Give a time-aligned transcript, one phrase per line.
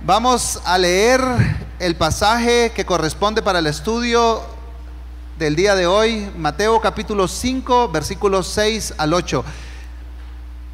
[0.00, 1.20] Vamos a leer
[1.80, 4.40] el pasaje que corresponde para el estudio
[5.40, 9.44] del día de hoy, Mateo capítulo 5, versículos 6 al 8.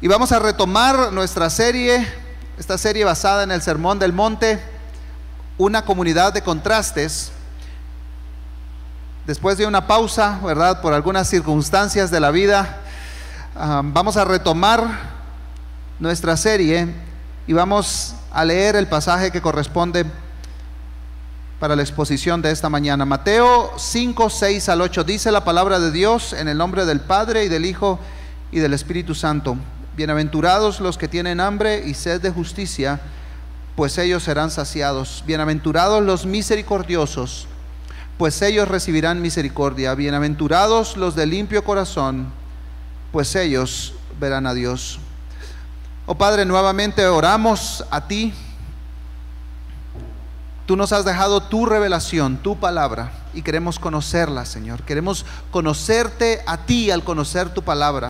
[0.01, 2.07] Y vamos a retomar nuestra serie,
[2.59, 4.61] esta serie basada en el Sermón del Monte,
[5.57, 7.31] una comunidad de contrastes.
[9.25, 10.81] Después de una pausa, ¿verdad?
[10.81, 12.77] Por algunas circunstancias de la vida,
[13.55, 14.87] ah, vamos a retomar
[15.99, 16.93] nuestra serie
[17.47, 20.05] y vamos a leer el pasaje que corresponde
[21.57, 23.05] para la exposición de esta mañana.
[23.05, 27.45] Mateo 5, 6 al 8 dice la palabra de Dios en el nombre del Padre
[27.45, 27.97] y del Hijo
[28.51, 29.55] y del Espíritu Santo.
[29.95, 32.99] Bienaventurados los que tienen hambre y sed de justicia,
[33.77, 35.23] pues ellos serán saciados.
[35.25, 37.47] Bienaventurados los misericordiosos,
[38.17, 39.95] pues ellos recibirán misericordia.
[39.95, 42.27] Bienaventurados los de limpio corazón,
[43.13, 44.99] pues ellos verán a Dios.
[46.07, 48.31] Oh Padre, nuevamente oramos a ti.
[50.67, 54.83] Tú nos has dejado tu revelación, tu palabra, y queremos conocerla, Señor.
[54.83, 58.09] Queremos conocerte a ti al conocer tu palabra,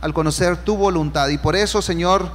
[0.00, 1.28] al conocer tu voluntad.
[1.28, 2.30] Y por eso, Señor,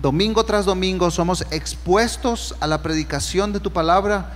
[0.00, 4.32] domingo tras domingo somos expuestos a la predicación de tu palabra.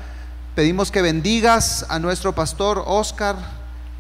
[0.54, 3.36] Pedimos que bendigas a nuestro pastor Oscar,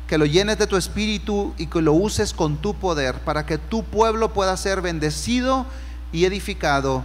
[0.06, 3.56] que lo llenes de tu espíritu y que lo uses con tu poder para que
[3.56, 5.64] tu pueblo pueda ser bendecido
[6.12, 7.04] y edificado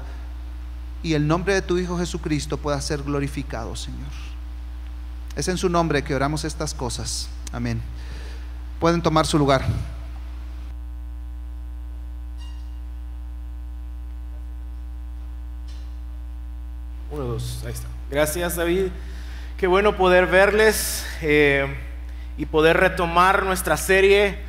[1.03, 4.09] y el nombre de tu Hijo Jesucristo pueda ser glorificado, Señor.
[5.35, 7.29] Es en su nombre que oramos estas cosas.
[7.51, 7.81] Amén.
[8.79, 9.63] Pueden tomar su lugar.
[17.11, 17.87] Uno, dos, ahí está.
[18.09, 18.87] Gracias, David.
[19.57, 21.67] Qué bueno poder verles eh,
[22.37, 24.44] y poder retomar nuestra serie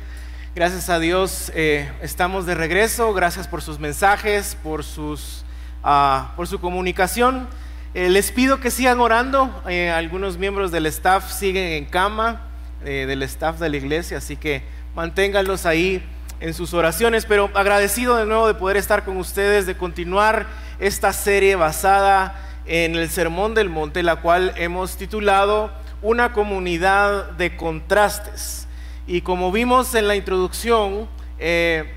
[0.57, 3.13] Gracias a Dios eh, estamos de regreso.
[3.13, 5.45] Gracias por sus mensajes, por, sus,
[5.83, 7.47] ah, por su comunicación.
[7.93, 9.61] Eh, les pido que sigan orando.
[9.69, 12.47] Eh, algunos miembros del staff siguen en cama,
[12.83, 14.63] del staff de la iglesia, así que
[14.95, 16.03] manténganlos ahí
[16.39, 17.27] en sus oraciones.
[17.27, 20.47] Pero agradecido de nuevo de poder estar con ustedes, de continuar
[20.79, 22.33] esta serie basada
[22.65, 28.66] en el Sermón del Monte, la cual hemos titulado Una comunidad de contrastes.
[29.07, 31.07] Y como vimos en la introducción,
[31.39, 31.89] eh,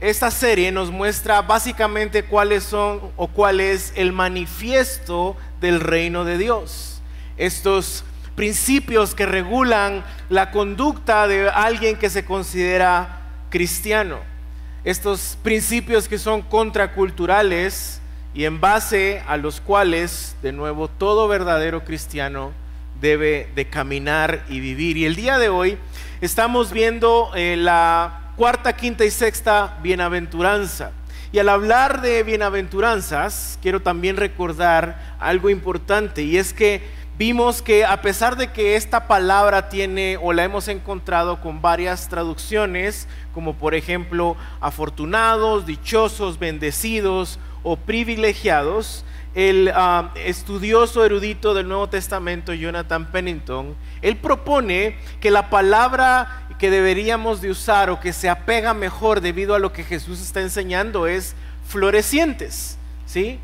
[0.00, 6.38] esta serie nos muestra básicamente cuáles son o cuál es el manifiesto del reino de
[6.38, 7.02] Dios.
[7.36, 8.02] Estos
[8.34, 13.20] principios que regulan la conducta de alguien que se considera
[13.50, 14.18] cristiano.
[14.84, 18.00] Estos principios que son contraculturales
[18.34, 22.52] y en base a los cuales, de nuevo, todo verdadero cristiano
[23.02, 24.96] debe de caminar y vivir.
[24.96, 25.76] Y el día de hoy
[26.22, 30.92] estamos viendo eh, la cuarta, quinta y sexta bienaventuranza.
[31.32, 36.80] Y al hablar de bienaventuranzas, quiero también recordar algo importante, y es que
[37.18, 42.08] vimos que a pesar de que esta palabra tiene o la hemos encontrado con varias
[42.08, 51.88] traducciones, como por ejemplo afortunados, dichosos, bendecidos o privilegiados, el ah, estudioso erudito del Nuevo
[51.88, 58.28] Testamento, Jonathan Pennington, él propone que la palabra que deberíamos de usar o que se
[58.28, 61.34] apega mejor debido a lo que Jesús está enseñando es
[61.66, 63.38] florecientes, ¿sí?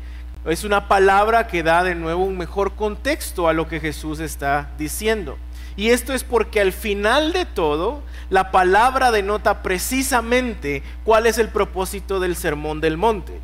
[0.49, 4.71] Es una palabra que da de nuevo un mejor contexto a lo que Jesús está
[4.77, 5.37] diciendo.
[5.75, 11.49] Y esto es porque al final de todo, la palabra denota precisamente cuál es el
[11.49, 13.39] propósito del Sermón del Monte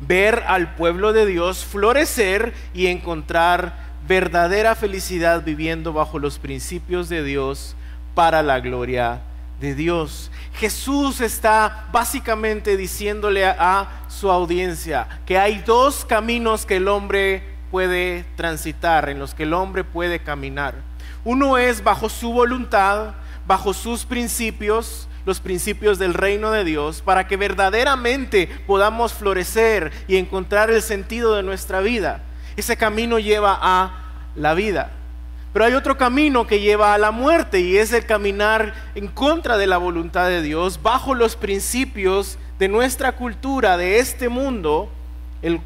[0.00, 7.22] ver al pueblo de Dios florecer y encontrar verdadera felicidad viviendo bajo los principios de
[7.22, 7.74] Dios
[8.14, 10.30] para la gloria de Dios.
[10.54, 18.24] Jesús está básicamente diciéndole a, su audiencia que hay dos caminos que el hombre puede
[18.36, 20.74] transitar, en los que el hombre puede caminar.
[21.24, 23.14] Uno es bajo su voluntad,
[23.46, 30.16] bajo sus principios, los principios del reino de Dios para que verdaderamente podamos florecer y
[30.16, 32.22] encontrar el sentido de nuestra vida.
[32.56, 34.04] Ese camino lleva a
[34.36, 34.92] la vida.
[35.56, 39.56] Pero hay otro camino que lleva a la muerte y es el caminar en contra
[39.56, 44.90] de la voluntad de Dios, bajo los principios de nuestra cultura, de este mundo,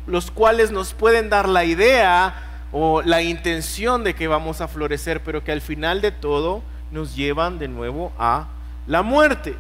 [0.07, 5.25] los cuales nos pueden dar la idea o la intención de que vamos a florecer,
[5.25, 8.47] pero que al final de todo nos llevan de nuevo a
[8.87, 9.57] la muerte.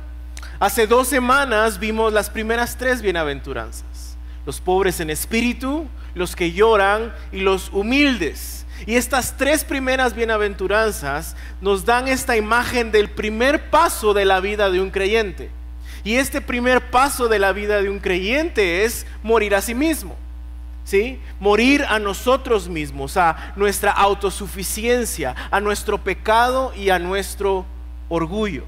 [0.61, 4.17] Hace dos semanas vimos las primeras tres bienaventuranzas.
[4.47, 8.65] Los pobres en espíritu, los que lloran y los humildes.
[8.87, 14.71] Y estas tres primeras bienaventuranzas nos dan esta imagen del primer paso de la vida
[14.71, 15.50] de un creyente.
[16.03, 20.17] Y este primer paso de la vida de un creyente es morir a sí mismo.
[20.85, 21.21] ¿Sí?
[21.38, 27.65] Morir a nosotros mismos, a nuestra autosuficiencia, a nuestro pecado y a nuestro
[28.09, 28.65] orgullo.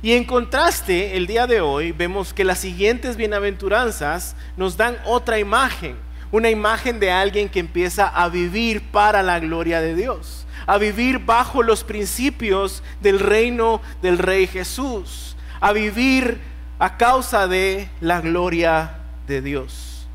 [0.00, 5.38] Y en contraste, el día de hoy vemos que las siguientes bienaventuranzas nos dan otra
[5.38, 5.96] imagen,
[6.32, 11.18] una imagen de alguien que empieza a vivir para la gloria de Dios, a vivir
[11.18, 16.40] bajo los principios del reino del Rey Jesús, a vivir
[16.78, 20.06] a causa de la gloria de Dios.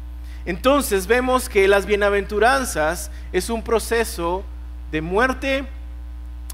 [0.45, 4.44] Entonces vemos que las bienaventuranzas es un proceso
[4.91, 5.65] de muerte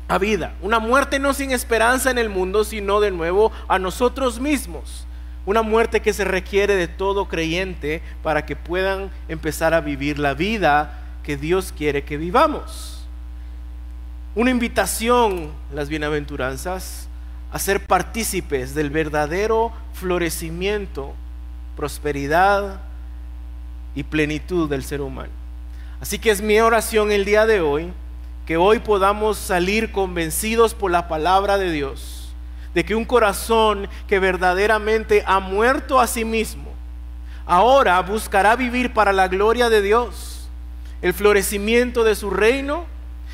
[0.08, 0.54] a vida.
[0.62, 5.06] Una muerte no sin esperanza en el mundo, sino de nuevo a nosotros mismos.
[5.46, 10.34] Una muerte que se requiere de todo creyente para que puedan empezar a vivir la
[10.34, 13.06] vida que Dios quiere que vivamos.
[14.36, 17.08] Una invitación, las bienaventuranzas,
[17.52, 21.14] a ser partícipes del verdadero florecimiento,
[21.76, 22.80] prosperidad
[23.94, 25.32] y plenitud del ser humano.
[26.00, 27.92] Así que es mi oración el día de hoy
[28.46, 32.21] que hoy podamos salir convencidos por la palabra de Dios,
[32.74, 36.72] de que un corazón que verdaderamente ha muerto a sí mismo,
[37.46, 40.50] ahora buscará vivir para la gloria de Dios,
[41.02, 42.86] el florecimiento de su reino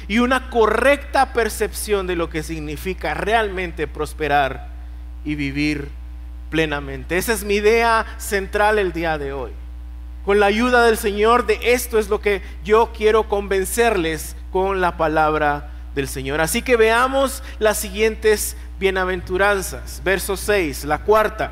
[0.07, 4.69] y una correcta percepción de lo que significa realmente prosperar
[5.25, 5.89] y vivir
[6.50, 7.18] plenamente.
[7.18, 9.51] Esa es mi idea central el día de hoy.
[10.25, 14.98] Con la ayuda del Señor, de esto es lo que yo quiero convencerles con la
[14.98, 16.42] palabra del Señor.
[16.42, 20.01] Así que veamos las siguientes bienaventuranzas.
[20.03, 21.51] Verso 6, la cuarta.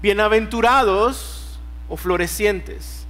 [0.00, 1.58] Bienaventurados
[1.88, 3.06] o florecientes,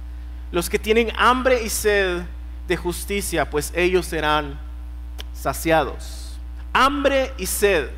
[0.51, 2.21] los que tienen hambre y sed
[2.67, 4.59] de justicia, pues ellos serán
[5.33, 6.37] saciados.
[6.73, 7.89] Hambre y sed.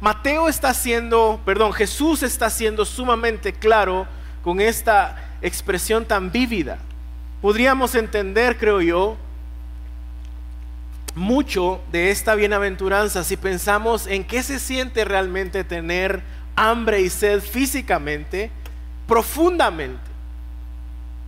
[0.00, 4.06] Mateo está siendo, perdón, Jesús está siendo sumamente claro
[4.42, 6.78] con esta expresión tan vívida.
[7.42, 9.16] Podríamos entender, creo yo,
[11.14, 16.22] mucho de esta bienaventuranza si pensamos en qué se siente realmente tener
[16.56, 18.50] hambre y sed físicamente,
[19.06, 20.10] profundamente.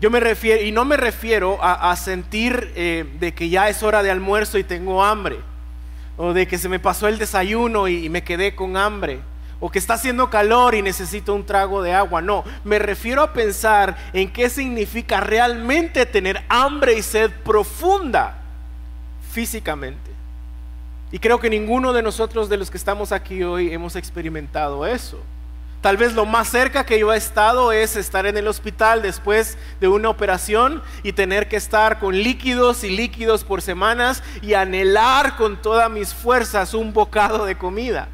[0.01, 4.03] Yo me refiero, y no me refiero a, sentir eh, de que ya es hora
[4.03, 5.39] de almuerzo y tengo hambre,
[6.17, 9.21] o de que se me pasó el desayuno y, y me quedé con hambre,
[9.61, 12.21] o que está haciendo calor y necesito un trago de agua.
[12.21, 18.42] No, me refiero a pensar en qué significa realmente tener hambre y sed profunda
[19.33, 20.11] físicamente.
[21.11, 25.19] Y creo que ninguno de nosotros de los que estamos aquí hoy hemos experimentado eso.
[25.83, 29.59] Tal vez lo más cerca que yo he estado es estar en el hospital después
[29.81, 35.37] de una operación y tener que estar con líquidos y líquidos por semanas y anhelar
[35.37, 38.09] con todas mis fuerzas un bocado de comida.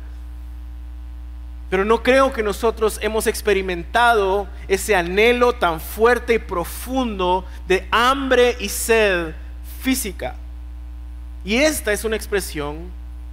[1.68, 8.56] Pero no creo que nosotros hemos experimentado ese anhelo tan fuerte y profundo de hambre
[8.58, 9.34] y sed
[9.82, 10.36] física.
[11.48, 12.76] Y esta es una expresión,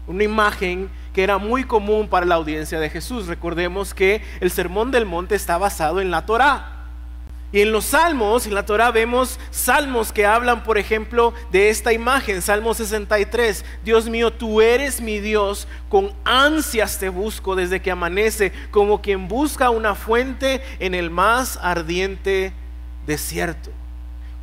[0.08, 3.28] una imagen que era muy común para la audiencia de Jesús.
[3.28, 6.86] Recordemos que el Sermón del Monte está basado en la Torá.
[7.52, 11.92] Y en los salmos, en la Torá vemos salmos que hablan, por ejemplo, de esta
[11.92, 17.92] imagen, Salmo 63, Dios mío, tú eres mi Dios, con ansias te busco desde que
[17.92, 22.54] amanece, como quien busca una fuente en el más ardiente
[23.06, 23.72] desierto,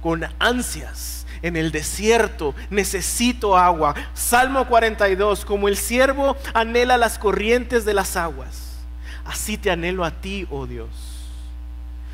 [0.02, 3.94] con ansias en el desierto, necesito agua.
[4.14, 8.78] Salmo 42, como el siervo anhela las corrientes de las aguas,
[9.24, 10.88] así te anhelo a ti, oh Dios.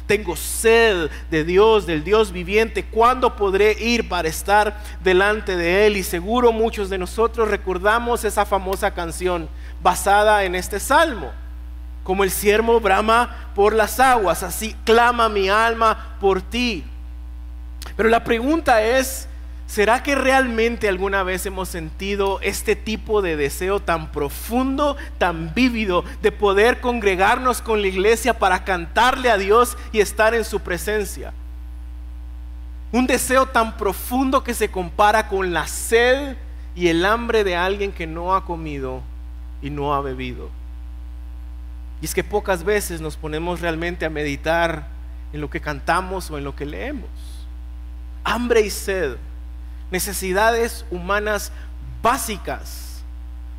[0.08, 2.82] Tengo sed de Dios, del Dios viviente.
[2.82, 5.98] ¿Cuándo podré ir para estar delante de Él?
[5.98, 9.50] Y seguro muchos de nosotros recordamos esa famosa canción
[9.82, 11.30] basada en este salmo.
[12.04, 16.84] Como el siervo brama por las aguas, así clama mi alma por ti.
[17.98, 19.26] Pero la pregunta es,
[19.66, 26.04] ¿será que realmente alguna vez hemos sentido este tipo de deseo tan profundo, tan vívido,
[26.22, 31.32] de poder congregarnos con la iglesia para cantarle a Dios y estar en su presencia?
[32.92, 36.36] Un deseo tan profundo que se compara con la sed
[36.76, 39.02] y el hambre de alguien que no ha comido
[39.60, 40.50] y no ha bebido.
[42.00, 44.86] Y es que pocas veces nos ponemos realmente a meditar
[45.32, 47.08] en lo que cantamos o en lo que leemos
[48.24, 49.16] hambre y sed,
[49.90, 51.52] necesidades humanas
[52.02, 53.02] básicas,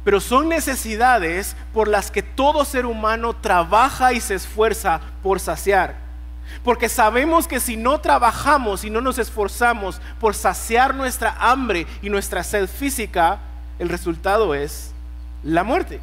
[0.04, 5.96] pero son necesidades por las que todo ser humano trabaja y se esfuerza por saciar.
[6.64, 12.10] Porque sabemos que si no trabajamos y no nos esforzamos por saciar nuestra hambre y
[12.10, 13.40] nuestra sed física,
[13.78, 14.92] el resultado es
[15.44, 16.02] la muerte.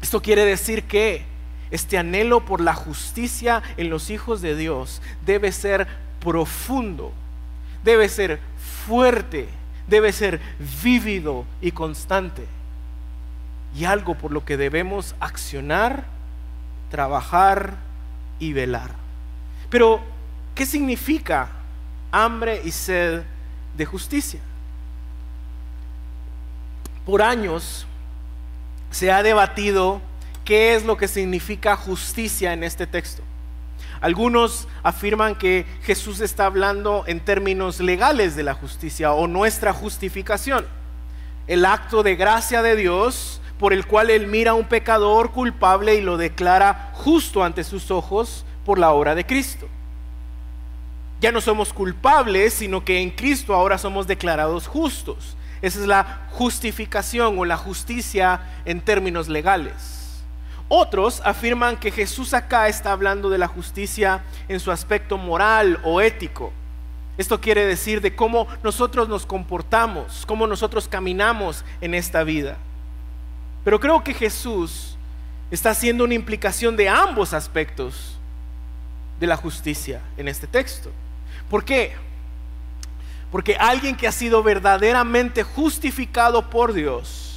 [0.00, 1.24] Esto quiere decir que
[1.70, 5.88] este anhelo por la justicia en los hijos de Dios debe ser
[6.24, 7.12] profundo,
[7.84, 8.40] debe ser
[8.86, 9.46] fuerte,
[9.86, 10.40] debe ser
[10.82, 12.46] vívido y constante.
[13.76, 16.04] Y algo por lo que debemos accionar,
[16.90, 17.76] trabajar
[18.38, 18.92] y velar.
[19.68, 20.00] Pero,
[20.54, 21.50] ¿qué significa
[22.10, 23.22] hambre y sed
[23.76, 24.40] de justicia?
[27.04, 27.86] Por años
[28.90, 30.00] se ha debatido
[30.44, 33.22] qué es lo que significa justicia en este texto.
[34.04, 40.66] Algunos afirman que Jesús está hablando en términos legales de la justicia o nuestra justificación.
[41.46, 45.94] El acto de gracia de Dios por el cual Él mira a un pecador culpable
[45.94, 49.68] y lo declara justo ante sus ojos por la obra de Cristo.
[51.22, 55.34] Ya no somos culpables, sino que en Cristo ahora somos declarados justos.
[55.62, 60.03] Esa es la justificación o la justicia en términos legales.
[60.68, 66.00] Otros afirman que Jesús acá está hablando de la justicia en su aspecto moral o
[66.00, 66.52] ético.
[67.16, 72.56] Esto quiere decir de cómo nosotros nos comportamos, cómo nosotros caminamos en esta vida.
[73.62, 74.96] Pero creo que Jesús
[75.50, 78.18] está haciendo una implicación de ambos aspectos
[79.20, 80.90] de la justicia en este texto.
[81.48, 81.94] ¿Por qué?
[83.30, 87.33] Porque alguien que ha sido verdaderamente justificado por Dios,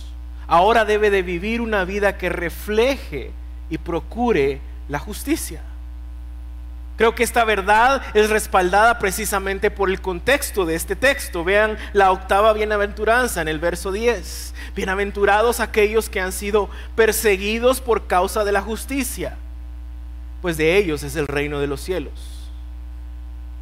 [0.47, 3.31] ahora debe de vivir una vida que refleje
[3.69, 5.61] y procure la justicia.
[6.97, 11.43] Creo que esta verdad es respaldada precisamente por el contexto de este texto.
[11.43, 14.55] Vean la octava bienaventuranza en el verso 10.
[14.75, 19.37] Bienaventurados aquellos que han sido perseguidos por causa de la justicia,
[20.41, 22.36] pues de ellos es el reino de los cielos.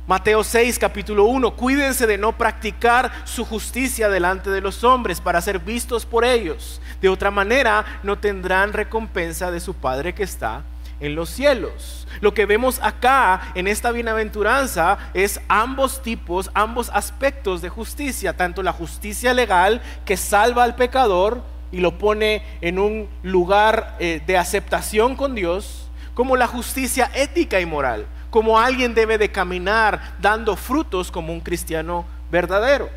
[0.08, 5.42] Mateo 6, capítulo 1, cuídense de no practicar su justicia delante de los hombres para
[5.42, 6.80] ser vistos por ellos.
[7.02, 10.62] De otra manera, no tendrán recompensa de su Padre que está
[11.00, 12.08] en los cielos.
[12.22, 18.62] Lo que vemos acá en esta bienaventuranza es ambos tipos, ambos aspectos de justicia, tanto
[18.62, 24.38] la justicia legal que salva al pecador y lo pone en un lugar eh, de
[24.38, 28.06] aceptación con Dios, como la justicia ética y moral
[28.36, 32.90] como alguien debe de caminar dando frutos como un cristiano verdadero.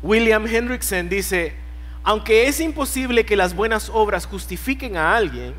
[0.00, 1.56] William Hendrickson dice,
[2.04, 5.54] aunque es imposible que las buenas obras justifiquen a alguien,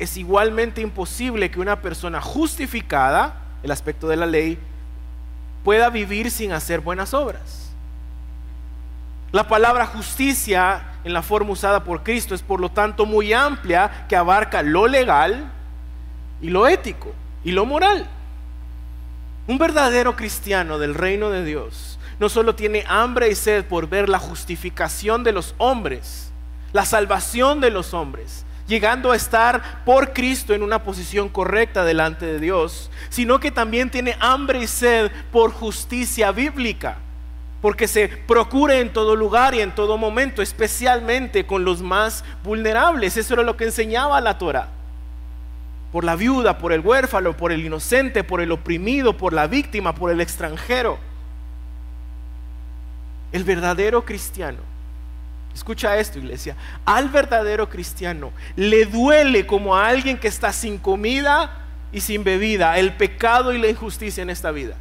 [0.00, 4.58] es igualmente imposible que una persona justificada, el aspecto de la ley,
[5.62, 7.70] pueda vivir sin hacer buenas obras.
[9.30, 14.04] La palabra justicia en la forma usada por Cristo es por lo tanto muy amplia
[14.08, 15.48] que abarca lo legal
[16.42, 17.14] y lo ético
[17.44, 18.10] y lo moral.
[19.48, 24.08] Un verdadero cristiano del reino de Dios no solo tiene hambre y sed por ver
[24.08, 26.32] la justificación de los hombres,
[26.72, 32.26] la salvación de los hombres, llegando a estar por Cristo en una posición correcta delante
[32.26, 36.96] de Dios, sino que también tiene hambre y sed por justicia bíblica,
[37.62, 43.16] porque se procure en todo lugar y en todo momento, especialmente con los más vulnerables.
[43.16, 44.75] Eso era lo que enseñaba la Torah
[45.96, 49.94] por la viuda, por el huérfano, por el inocente, por el oprimido, por la víctima,
[49.94, 50.98] por el extranjero.
[53.32, 54.58] El verdadero cristiano,
[55.54, 61.64] escucha esto iglesia, al verdadero cristiano le duele como a alguien que está sin comida
[61.90, 64.76] y sin bebida el pecado y la injusticia en esta vida.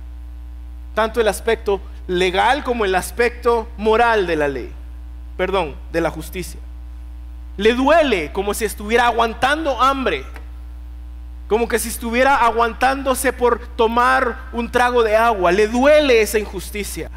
[0.95, 4.69] Tanto el aspecto legal como el aspecto moral de la ley,
[5.37, 6.59] perdón, de la justicia.
[7.55, 10.25] Le duele como si estuviera aguantando hambre
[11.47, 15.51] como que si estuviera aguantándose por tomar un trago de agua.
[15.51, 17.11] Le duele esa injusticia.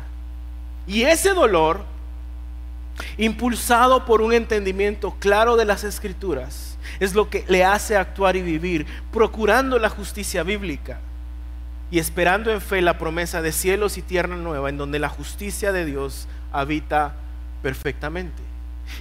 [0.87, 1.83] Y ese dolor,
[3.17, 8.43] impulsado por un entendimiento claro de las escrituras, es lo que le hace actuar y
[8.43, 11.01] vivir, procurando la justicia bíblica
[11.91, 15.73] y esperando en fe la promesa de cielos y tierra nueva, en donde la justicia
[15.73, 17.15] de Dios habita
[17.63, 18.43] perfectamente.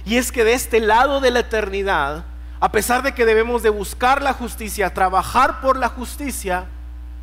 [0.04, 2.24] Y es que de este lado de la eternidad,
[2.60, 6.66] a pesar de que debemos de buscar la justicia, trabajar por la justicia,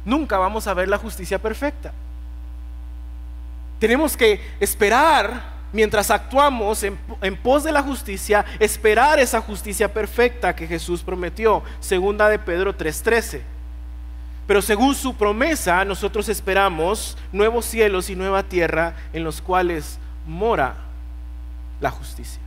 [0.06, 1.92] nunca vamos a ver la justicia perfecta.
[3.80, 6.98] Tenemos que esperar mientras actuamos en,
[7.44, 13.42] pos de la justicia, esperar esa justicia perfecta que Jesús prometió, segunda de Pedro 3:13.
[14.48, 20.76] Pero según su promesa, nosotros esperamos nuevos cielos y nueva tierra en los cuales mora
[21.82, 22.40] la justicia.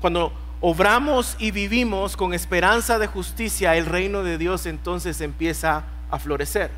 [0.00, 6.18] Cuando obramos y vivimos con esperanza de justicia, el reino de Dios entonces empieza a
[6.18, 6.70] florecer.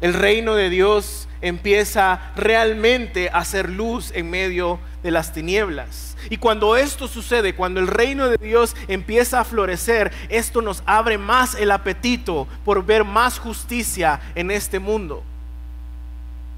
[0.00, 6.16] el reino de Dios empieza realmente a hacer luz en medio de las tinieblas.
[6.28, 11.18] Y cuando esto sucede, cuando el reino de Dios empieza a florecer, esto nos abre
[11.18, 15.22] más el apetito por ver más justicia en este mundo.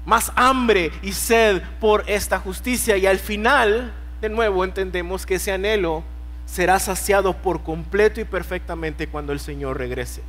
[0.05, 2.97] Más hambre y sed por esta justicia.
[2.97, 6.01] Y al final, de nuevo, entendemos que ese anhelo
[6.45, 10.23] será saciado por completo y perfectamente cuando el Señor regrese.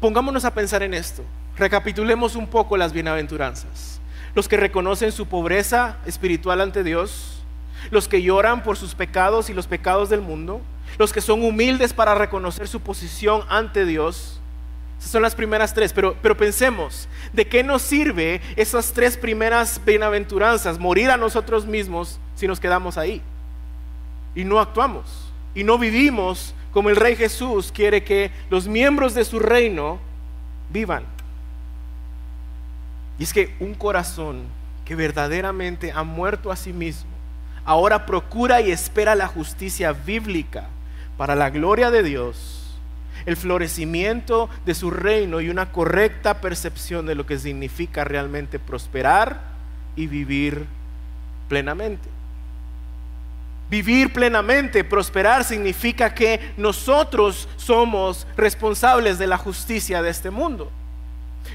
[0.00, 1.24] Pongámonos a pensar en esto.
[1.56, 4.00] Recapitulemos un poco las bienaventuranzas.
[4.36, 7.42] Los que reconocen su pobreza espiritual ante Dios,
[7.90, 10.60] los que lloran por sus pecados y los pecados del mundo,
[10.98, 14.37] los que son humildes para reconocer su posición ante Dios.
[14.98, 19.80] Esas son las primeras tres, pero, pero pensemos, ¿de qué nos sirve esas tres primeras
[19.84, 20.78] bienaventuranzas?
[20.78, 23.22] Morir a nosotros mismos si nos quedamos ahí
[24.34, 29.24] y no actuamos y no vivimos como el Rey Jesús quiere que los miembros de
[29.24, 29.98] su reino
[30.70, 31.04] vivan.
[33.18, 34.44] Y es que un corazón
[34.84, 37.10] que verdaderamente ha muerto a sí mismo,
[37.64, 40.68] ahora procura y espera la justicia bíblica
[41.16, 42.57] para la gloria de Dios,
[43.28, 49.42] el florecimiento de su reino y una correcta percepción de lo que significa realmente prosperar
[49.96, 50.64] y vivir
[51.46, 52.08] plenamente.
[53.68, 60.72] Vivir plenamente, prosperar, significa que nosotros somos responsables de la justicia de este mundo.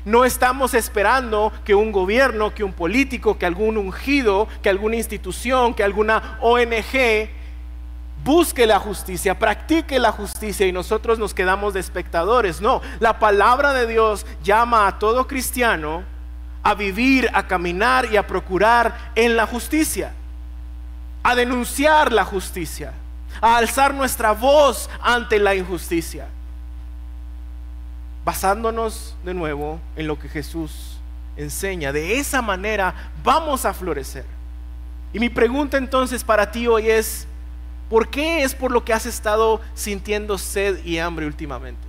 [0.06, 5.74] No estamos esperando que un gobierno, que un político, que algún ungido, que alguna institución,
[5.74, 7.30] que alguna ONG
[8.24, 12.62] busque la justicia, practique la justicia y nosotros nos quedamos de espectadores.
[12.62, 16.04] No, la palabra de Dios llama a todo cristiano
[16.64, 20.14] a vivir, a caminar y a procurar en la justicia
[21.24, 22.94] a denunciar la justicia,
[23.42, 26.28] a alzar nuestra voz ante la injusticia,
[28.26, 31.00] basándonos de nuevo en lo que Jesús
[31.38, 31.94] enseña.
[31.94, 34.26] De esa manera vamos a florecer.
[35.14, 37.26] Y mi pregunta entonces para ti hoy es,
[37.94, 41.84] ¿por qué es por lo que has estado sintiendo sed y hambre últimamente?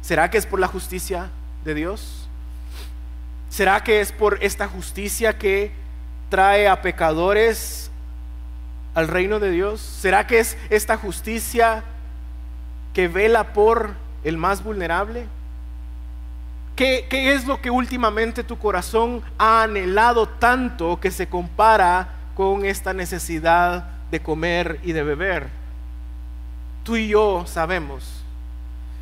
[0.00, 1.28] ¿Será que es por la justicia
[1.64, 2.28] de Dios?
[3.48, 5.72] ¿Será que es por esta justicia que
[6.28, 7.90] trae a pecadores
[8.94, 9.80] al reino de Dios?
[9.80, 11.82] ¿Será que es esta justicia
[12.94, 15.26] que vela por el más vulnerable?
[16.76, 22.64] ¿Qué, ¿Qué, es lo que últimamente tu corazón ha anhelado tanto que se compara con
[22.64, 25.48] esta necesidad de comer y de beber?
[26.84, 28.22] Tú y yo sabemos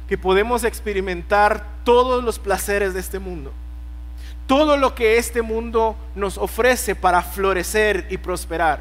[0.09, 3.53] que podemos experimentar todos los placeres de este mundo,
[4.47, 8.81] todo lo que este mundo nos ofrece para florecer y prosperar.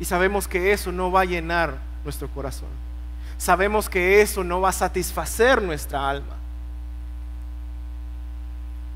[0.00, 2.68] Y sabemos que eso no va a llenar nuestro corazón.
[3.36, 6.34] Sabemos que eso no va a satisfacer nuestra alma.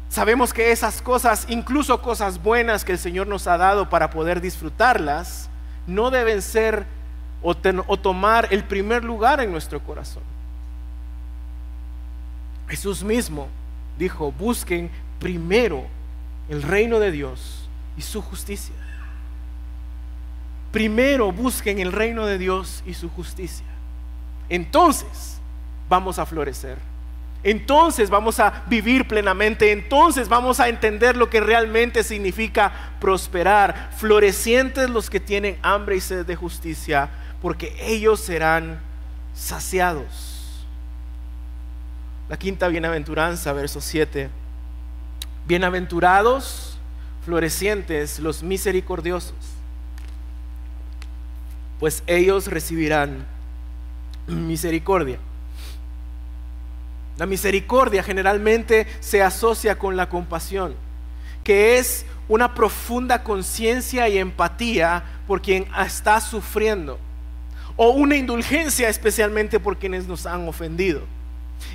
[0.09, 4.42] Sabemos que esas cosas, incluso cosas buenas que el Señor nos ha dado para poder
[4.42, 5.48] disfrutarlas,
[5.86, 6.86] no deben ser
[7.42, 10.22] o, tomar el primer lugar en nuestro corazón.
[12.68, 13.48] Jesús mismo
[13.98, 15.84] dijo, busquen primero
[16.48, 18.74] el reino de Dios y su justicia
[20.72, 23.66] primero busquen el reino de Dios y su justicia.
[24.48, 25.38] Entonces
[25.88, 26.78] vamos a florecer.
[27.44, 29.72] Entonces vamos a vivir plenamente.
[29.72, 33.90] Entonces vamos a entender lo que realmente significa prosperar.
[33.96, 38.81] Florecientes los que tienen hambre y sed de justicia, porque ellos serán
[39.35, 40.64] saciados.
[42.28, 44.31] La quinta bienaventuranza, verso 7.
[45.46, 46.78] Bienaventurados,
[47.24, 49.35] florecientes, los misericordiosos
[51.83, 53.26] pues ellos recibirán
[54.28, 55.18] misericordia.
[57.22, 60.74] La misericordia generalmente se asocia con la compasión,
[61.44, 66.98] que es una profunda conciencia y empatía por quien está sufriendo,
[67.76, 71.02] o una indulgencia especialmente por quienes nos han ofendido.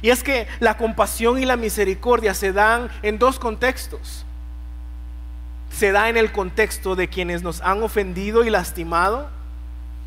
[0.01, 4.25] Y es que la compasión y la misericordia se dan en dos contextos.
[5.71, 9.29] Se da en el contexto de quienes nos han ofendido y lastimado,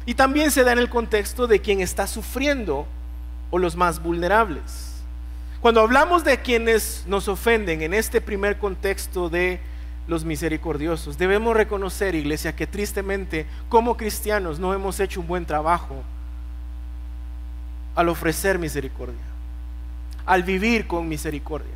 [0.04, 2.86] y también se da en el contexto de quien está sufriendo
[3.50, 4.99] o los más vulnerables.
[5.60, 9.60] Cuando hablamos de quienes nos ofenden en este primer contexto de
[10.08, 16.02] los misericordiosos, debemos reconocer, iglesia, que tristemente como cristianos no hemos hecho un buen trabajo
[17.94, 19.20] al ofrecer misericordia,
[20.24, 21.74] al vivir con misericordia.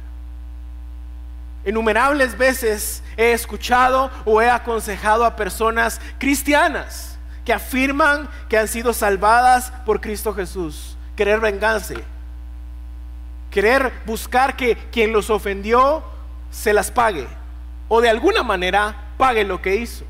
[1.67, 8.95] Innumerables veces he escuchado o he aconsejado a personas cristianas que afirman que han sido
[8.95, 12.03] salvadas por Cristo Jesús, querer vengarse,
[13.55, 16.03] querer buscar que quien los ofendió
[16.51, 17.29] se las pague
[17.87, 20.05] o de alguna manera pague lo que hizo.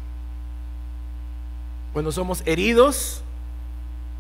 [1.93, 3.23] Cuando somos heridos,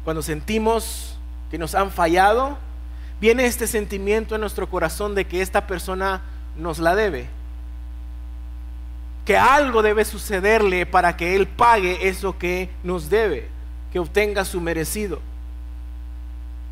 [0.04, 1.16] cuando sentimos
[1.50, 2.58] que nos han fallado,
[3.18, 6.20] viene este sentimiento en nuestro corazón de que esta persona
[6.54, 7.26] nos la debe.
[9.24, 13.48] Que algo debe sucederle para que Él pague eso que nos debe,
[13.90, 15.22] que obtenga su merecido.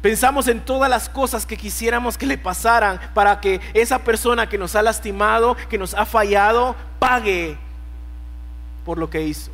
[0.03, 4.59] Pensamos en todas las cosas que quisiéramos que le pasaran para que esa persona que
[4.59, 7.57] nos ha lastimado, que nos ha fallado, pague
[8.85, 9.53] por lo que hizo.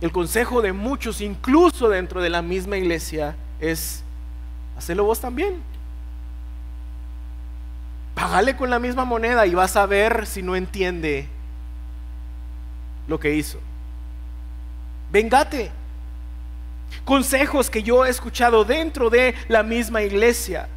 [0.00, 4.04] El consejo de muchos, incluso dentro de la misma iglesia, es
[4.78, 5.60] hacelo vos también.
[8.14, 11.26] Pagale con la misma moneda y vas a ver si no entiende
[13.08, 13.58] lo que hizo.
[15.10, 15.72] Vengate
[17.04, 20.68] consejos que yo he escuchado dentro de la misma iglesia.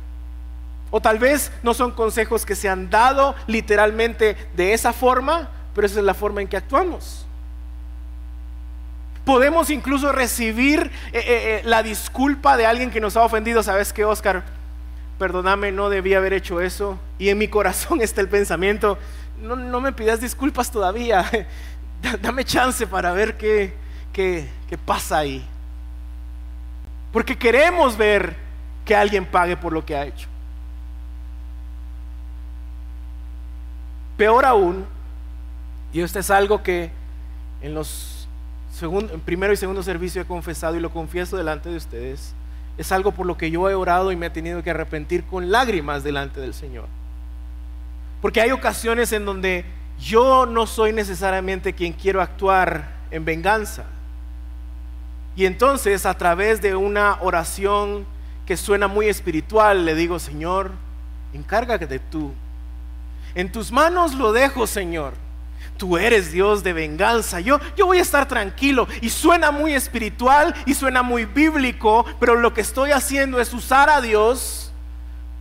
[0.92, 5.88] O tal vez no son consejos que se han dado literalmente de esa forma, pero
[5.88, 7.26] esa es la forma en que actuamos.
[9.26, 13.64] Podemos incluso recibir eh, eh, eh, la disculpa de alguien que nos ha ofendido.
[13.64, 14.44] ¿Sabes qué, Oscar?
[15.18, 17.00] Perdóname, no debía haber hecho eso.
[17.18, 19.00] Y en mi corazón está el pensamiento,
[19.42, 21.30] no, no me pidas disculpas todavía.
[22.22, 23.74] Dame chance para ver qué,
[24.14, 25.46] qué, qué pasa ahí.
[27.16, 28.36] Porque queremos ver
[28.84, 30.28] que alguien pague por lo que ha hecho.
[34.18, 34.84] Peor aún,
[35.94, 36.92] y esto es algo que
[37.62, 38.28] en los
[38.82, 42.34] en primero y segundo servicio he confesado y lo confieso delante de ustedes,
[42.78, 45.52] es algo por lo que yo he orado y me he tenido que arrepentir con
[45.52, 46.90] lágrimas delante del Señor.
[48.22, 49.64] Porque hay ocasiones en donde
[50.02, 53.86] yo no soy necesariamente quien quiero actuar en venganza.
[55.36, 58.06] Y entonces a través de una oración
[58.46, 60.72] que suena muy espiritual, le digo, Señor,
[61.34, 62.34] encárgate tú.
[63.34, 65.14] En tus manos lo dejo, Señor.
[65.78, 67.42] Tú eres Dios de venganza.
[67.42, 68.88] Yo, yo voy a estar tranquilo.
[69.02, 73.90] Y suena muy espiritual y suena muy bíblico, pero lo que estoy haciendo es usar
[73.90, 74.72] a Dios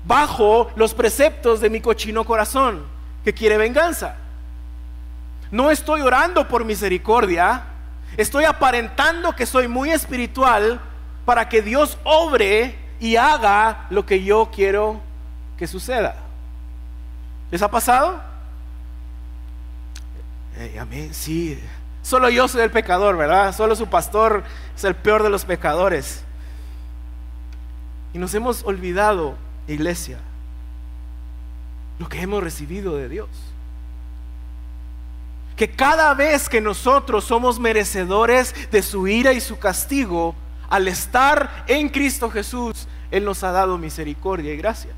[0.05, 2.85] bajo los preceptos de mi cochino corazón,
[3.25, 4.17] que quiere venganza.
[5.53, 7.65] No estoy orando por misericordia,
[8.17, 10.81] Estoy aparentando que soy muy espiritual
[11.25, 15.01] para que Dios obre y haga lo que yo quiero
[15.57, 16.17] que suceda.
[17.51, 18.23] ¿Les ha pasado?
[20.81, 21.61] a mí sí.
[22.03, 23.55] Solo yo soy el pecador, ¿verdad?
[23.55, 24.45] Solo su pastor
[24.77, 26.23] es el peor de los pecadores.
[28.13, 29.35] Y nos hemos olvidado,
[29.67, 30.19] iglesia,
[31.99, 33.29] lo que hemos recibido de Dios
[35.57, 40.35] que cada vez que nosotros somos merecedores de su ira y su castigo,
[40.69, 44.91] al estar en Cristo Jesús, Él nos ha dado misericordia y gracia.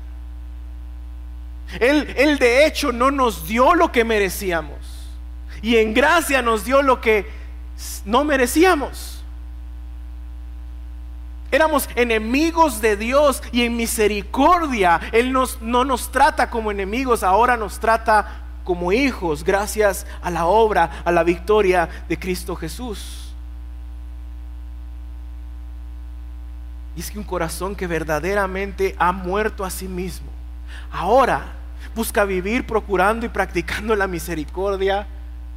[1.79, 4.77] Él, él de hecho no nos dio lo que merecíamos.
[5.61, 7.27] Y en gracia nos dio lo que
[8.05, 9.17] no merecíamos.
[11.51, 17.55] Éramos enemigos de Dios y en misericordia Él nos, no nos trata como enemigos, ahora
[17.55, 23.33] nos trata como hijos gracias a la obra, a la victoria de Cristo Jesús.
[26.93, 30.27] Y es que un corazón que verdaderamente ha muerto a sí mismo,
[30.91, 31.53] ahora
[31.95, 35.07] busca vivir procurando y practicando la misericordia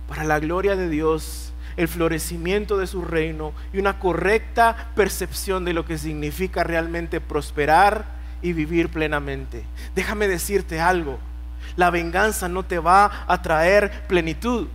[0.07, 5.73] para la gloria de Dios, el florecimiento de su reino y una correcta percepción de
[5.73, 8.05] lo que significa realmente prosperar
[8.41, 9.65] y vivir plenamente.
[9.97, 11.19] Déjame decirte algo
[11.81, 14.69] la venganza no te va a traer plenitud.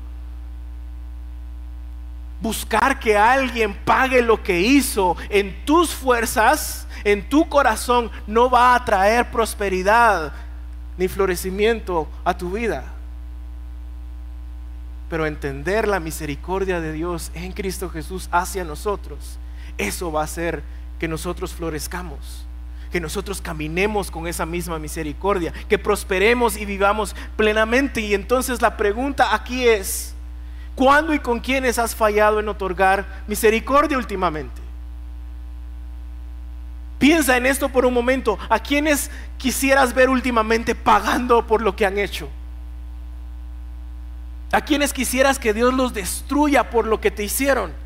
[2.42, 8.74] Buscar que alguien pague lo que hizo en tus fuerzas, en tu corazón, no va
[8.74, 10.34] a traer prosperidad
[10.98, 12.84] ni florecimiento a tu vida.
[15.08, 19.38] Pero entender la misericordia de Dios en Cristo Jesús hacia nosotros,
[19.78, 20.64] eso va a hacer
[20.98, 22.48] que nosotros florezcamos
[22.92, 28.02] que nosotros caminemos con esa misma misericordia, que prosperemos y vivamos plenamente.
[28.02, 30.14] Y entonces la pregunta aquí es,
[30.76, 34.62] ¿cuándo y con quiénes has fallado en otorgar misericordia últimamente?
[37.00, 38.40] Piensa en esto por un momento.
[38.50, 42.30] ¿A quiénes quisieras ver últimamente pagando por lo que han hecho?
[44.52, 47.85] ¿A quiénes quisieras que Dios los destruya por lo que te hicieron?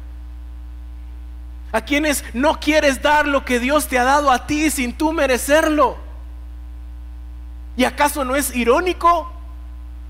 [1.71, 5.13] A quienes no quieres dar lo que Dios te ha dado a ti sin tú
[5.13, 5.97] merecerlo.
[7.77, 9.32] ¿Y acaso no es irónico?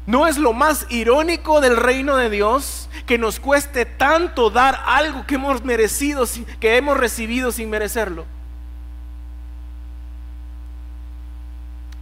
[0.07, 5.27] ¿No es lo más irónico del reino de Dios que nos cueste tanto dar algo
[5.27, 6.25] que hemos merecido,
[6.59, 8.25] que hemos recibido sin merecerlo?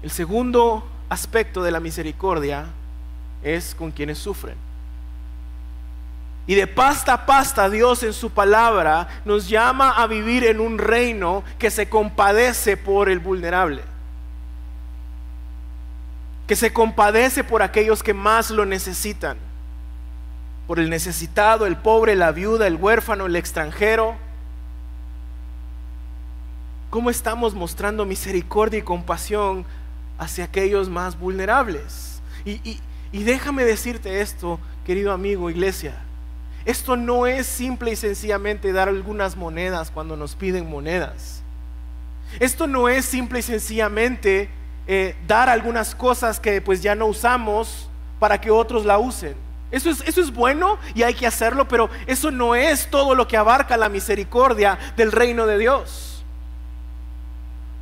[0.02, 2.67] El segundo aspecto de la misericordia
[3.43, 4.67] es con quienes sufren.
[6.48, 10.78] Y de pasta a pasta Dios en su palabra nos llama a vivir en un
[10.78, 13.84] reino que se compadece por el vulnerable.
[16.48, 19.38] Que se compadece por aquellos que más lo necesitan.
[20.68, 24.16] Por el necesitado, el pobre, la viuda, el huérfano, el extranjero.
[26.90, 29.66] ¿Cómo estamos mostrando misericordia y compasión
[30.18, 32.22] hacia aquellos más vulnerables?
[32.46, 32.80] Y,
[33.12, 36.07] déjame decirte esto, querido amigo, iglesia.
[36.68, 41.42] Esto no es simple y sencillamente dar algunas monedas cuando nos piden monedas.
[42.42, 44.50] Esto no es simple y sencillamente
[44.86, 49.34] eh, dar algunas cosas que pues ya no usamos para que otros la usen.
[49.72, 53.78] Eso es, bueno y hay que hacerlo, pero eso no es todo lo que abarca
[53.78, 56.22] la misericordia del reino de Dios.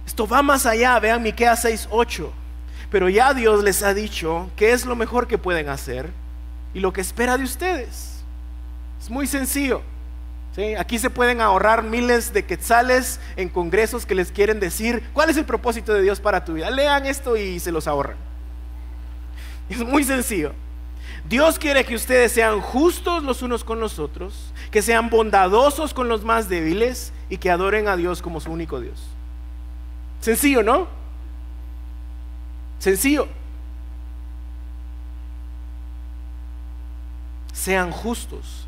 [0.06, 2.30] Esto va más allá, vean Miqueas 6:8.
[2.92, 6.12] Pero ya Dios les ha dicho qué es lo mejor que pueden hacer
[6.76, 8.15] y lo que espera de ustedes.
[9.06, 9.84] Es muy sencillo.
[10.80, 15.38] Aquí se pueden ahorrar miles de quetzales en congresos que les quieren decir cuál es
[15.38, 16.72] el propósito de Dios para tu vida.
[16.72, 18.18] Lean esto y se los ahorran.
[19.70, 20.54] Es muy sencillo.
[21.30, 26.08] Dios quiere que ustedes sean justos los unos con los otros, que sean bondadosos con
[26.08, 29.04] los más débiles y que adoren a Dios como su único Dios.
[30.20, 30.88] Sencillo, ¿no?
[32.80, 33.28] Sencillo.
[37.54, 38.65] Sean justos,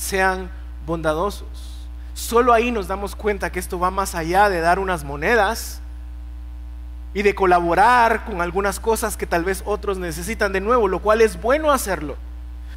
[0.00, 0.50] sean
[0.86, 1.88] bondadosos.
[2.14, 5.80] Solo ahí nos damos cuenta que esto va más allá de dar unas monedas
[7.12, 11.20] y de colaborar con algunas cosas que tal vez otros necesitan de nuevo, lo cual
[11.20, 12.16] es bueno hacerlo.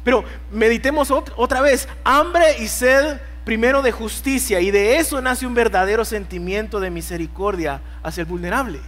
[0.02, 5.54] Pero meditemos otra vez, hambre y sed primero de justicia y de eso nace un
[5.54, 8.80] verdadero sentimiento de misericordia hacia el vulnerable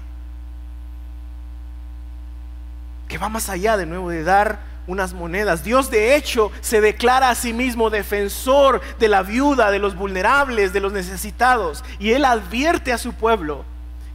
[3.09, 5.65] que va más allá de nuevo de dar unas monedas.
[5.65, 10.73] Dios de hecho se declara a sí mismo defensor de la viuda, de los vulnerables,
[10.73, 11.85] de los necesitados.
[11.99, 13.65] Y Él advierte a su pueblo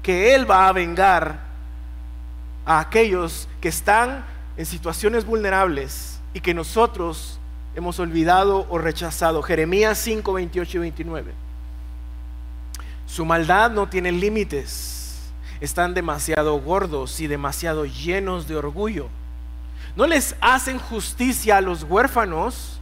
[0.04, 1.40] que Él va a vengar
[2.66, 4.26] a aquellos que están
[4.58, 7.40] en situaciones vulnerables y que nosotros
[7.76, 9.42] hemos olvidado o rechazado.
[9.42, 11.32] Jeremías 5, 28 y 29.
[13.06, 15.02] Su maldad no tiene límites
[15.62, 19.08] están demasiado gordos y demasiado llenos de orgullo.
[19.95, 22.80] No les hacen justicia a los huérfanos,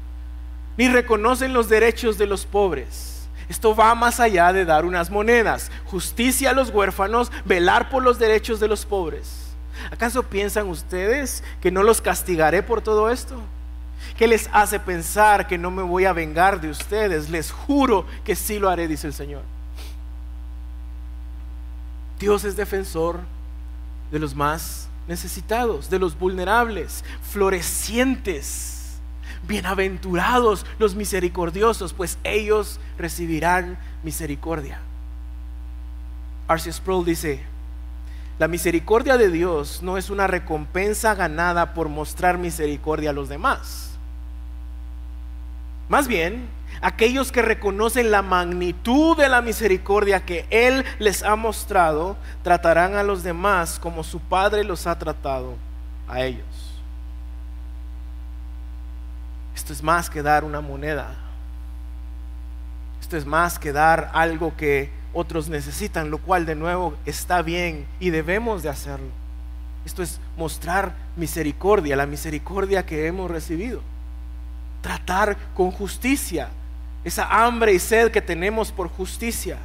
[0.78, 3.28] ni reconocen los derechos de los pobres.
[3.50, 5.72] Esto va más allá de dar unas monedas.
[5.86, 9.48] Justicia a los huérfanos, velar por los derechos de los pobres.
[9.92, 13.42] ¿Acaso piensan ustedes que no los castigaré por todo esto?
[14.18, 17.30] ¿Qué les hace pensar que no me voy a vengar de ustedes?
[17.30, 19.42] Les juro que sí lo haré, dice el Señor.
[22.20, 23.22] Dios es defensor
[24.12, 29.00] de los más necesitados, de los vulnerables, florecientes,
[29.48, 34.80] bienaventurados los misericordiosos, pues ellos recibirán misericordia.
[36.48, 37.42] Arceus Sproul dice,
[38.38, 43.98] la misericordia de Dios no es una recompensa ganada por mostrar misericordia a los demás.
[45.90, 46.48] Más bien,
[46.82, 53.04] aquellos que reconocen la magnitud de la misericordia que Él les ha mostrado, tratarán a
[53.04, 55.56] los demás como su Padre los ha tratado
[56.08, 56.46] a ellos.
[59.56, 61.16] Esto es más que dar una moneda.
[63.02, 67.86] Esto es más que dar algo que otros necesitan, lo cual de nuevo está bien
[68.00, 69.10] y debemos de hacerlo.
[69.86, 73.82] Esto es mostrar misericordia, la misericordia que hemos recibido.
[74.82, 76.50] Tratar con justicia,
[77.04, 79.58] esa hambre y sed que tenemos por justicia,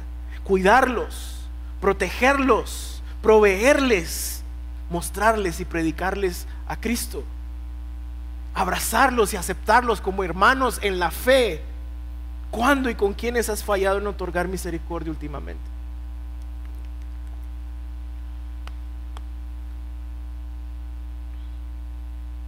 [0.43, 1.35] cuidarlos,
[1.81, 4.43] protegerlos, proveerles,
[4.89, 7.23] mostrarles y predicarles a Cristo,
[8.53, 11.61] abrazarlos y aceptarlos como hermanos en la fe.
[12.51, 15.75] ¿Cuándo y con quiénes has fallado en otorgar misericordia últimamente?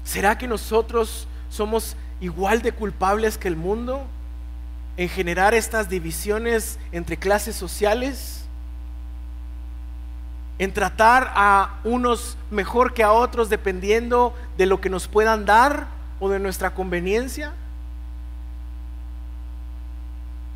[0.06, 4.08] ¿Será que nosotros somos igual de culpables que el mundo?
[4.98, 8.44] En generar estas divisiones entre clases sociales,
[10.58, 15.88] en tratar a unos mejor que a otros dependiendo de lo que nos puedan dar
[16.20, 17.54] o de nuestra conveniencia.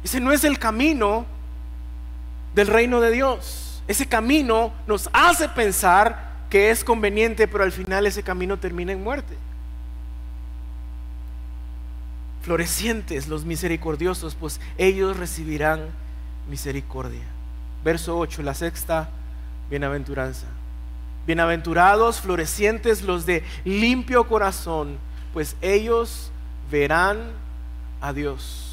[0.04, 1.28] Ese no es el camino
[2.56, 3.84] del reino de Dios.
[3.88, 9.04] Ese camino nos hace pensar que es conveniente, pero al final ese camino termina en
[9.04, 9.38] muerte
[12.42, 15.82] florecientes los misericordiosos, pues ellos recibirán
[16.50, 17.24] misericordia.
[17.84, 19.10] Verso 8, la sexta
[19.70, 20.48] bienaventuranza.
[21.26, 24.98] Bienaventurados, florecientes los de limpio corazón,
[25.34, 26.32] pues ellos
[26.72, 27.32] verán
[28.02, 28.68] a Dios.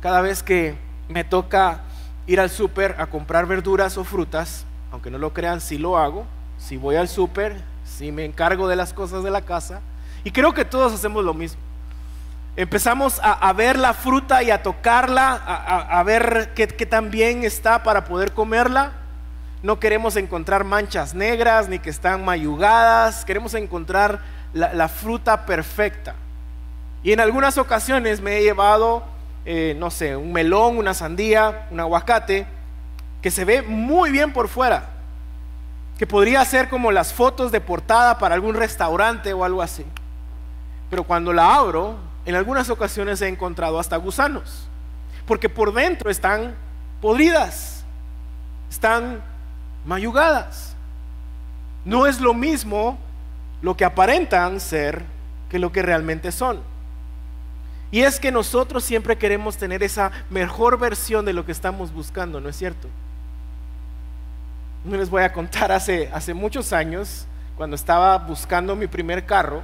[0.00, 0.76] Cada vez que
[1.08, 1.82] me toca
[2.26, 6.26] ir al súper a comprar verduras o frutas, aunque no lo crean, sí lo hago.
[6.58, 9.80] Si voy al súper, si me encargo de las cosas de la casa.
[10.24, 11.67] Y creo que todos hacemos lo mismo.
[12.58, 18.02] Empezamos a, ver la fruta y a tocarla, a, ver qué, tan bien está para
[18.02, 18.94] poder comerla.
[19.62, 23.24] No queremos encontrar manchas negras ni que están mayugadas.
[23.24, 26.16] Queremos encontrar la, fruta perfecta.
[27.04, 29.04] Y en algunas ocasiones me he llevado,
[29.44, 32.44] eh, no sé, un melón, una sandía, un aguacate,
[33.22, 34.88] que se ve muy bien por fuera.
[35.96, 39.86] Que podría ser como las fotos de portada para algún restaurante o algo así.
[40.90, 44.68] Pero cuando la abro, en algunas ocasiones he encontrado hasta gusanos,
[45.26, 46.54] porque por dentro están
[47.00, 47.86] podridas,
[48.70, 49.22] están
[49.86, 50.76] mayugadas.
[51.86, 52.98] No es lo mismo
[53.62, 55.06] lo que aparentan ser
[55.48, 56.60] que lo que realmente son.
[57.90, 62.42] Y es que nosotros siempre queremos tener esa mejor versión de lo que estamos buscando,
[62.42, 62.88] ¿no es cierto?
[64.84, 69.62] No les voy a contar hace, hace muchos años, cuando estaba buscando mi primer carro,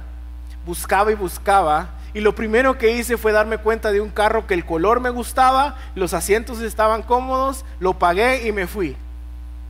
[0.65, 4.53] buscaba y buscaba y lo primero que hice fue darme cuenta de un carro que
[4.53, 8.95] el color me gustaba, los asientos estaban cómodos, lo pagué y me fui.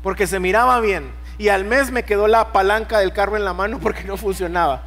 [0.04, 1.10] Porque se miraba bien.
[1.40, 4.84] Y al mes me quedó la palanca del carro en la mano porque no funcionaba.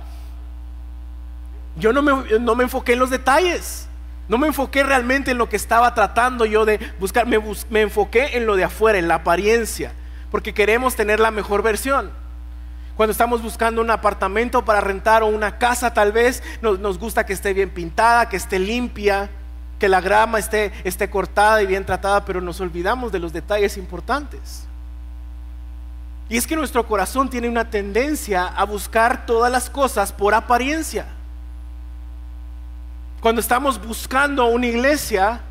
[1.74, 3.88] Yo no me, no me enfoqué en los detalles.
[4.28, 7.26] No me enfoqué realmente en lo que estaba tratando yo de buscar.
[7.26, 7.40] Me,
[7.70, 9.90] me enfoqué en lo de afuera, en la apariencia.
[10.30, 12.12] Porque queremos tener la mejor versión.
[12.98, 17.32] Cuando estamos buscando un apartamento para rentar o una casa tal vez, nos, gusta que
[17.32, 19.30] esté bien pintada, que esté limpia,
[19.78, 23.76] que la grama esté, esté cortada y bien tratada, pero nos olvidamos de los detalles
[23.76, 24.66] importantes.
[26.28, 31.06] Y es que nuestro corazón tiene una tendencia a buscar todas las cosas por apariencia.
[33.20, 35.42] Cuando estamos buscando una iglesia,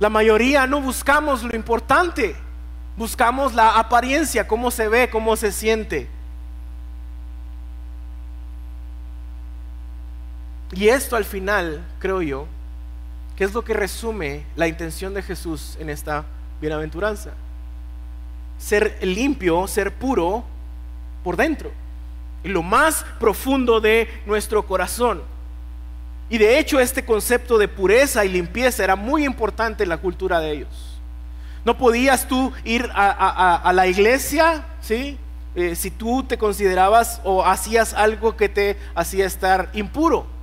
[0.00, 2.34] la mayoría no buscamos lo importante,
[2.96, 6.15] buscamos la apariencia, cómo se ve, cómo se siente.
[10.72, 12.46] Y esto al final, creo yo,
[13.36, 16.24] que es lo que resume la intención de Jesús en esta
[16.60, 17.30] bienaventuranza.
[18.58, 20.42] Ser limpio, ser puro
[21.22, 21.70] por dentro,
[22.42, 25.22] en lo más profundo de nuestro corazón.
[26.28, 30.40] Y de hecho este concepto de pureza y limpieza era muy importante en la cultura
[30.40, 30.98] de ellos.
[31.64, 35.18] No podías tú ir a, la iglesia, ¿sí?
[35.54, 40.35] Eh, si tú te considerabas o hacías algo que te hacía estar impuro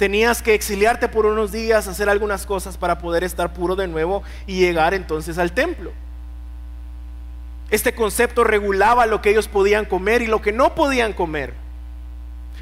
[0.00, 4.22] tenías que exiliarte por unos días, hacer algunas cosas para poder estar puro de nuevo
[4.46, 5.92] y llegar entonces al templo.
[7.68, 11.52] Este concepto regulaba lo que ellos podían comer y lo que no podían comer.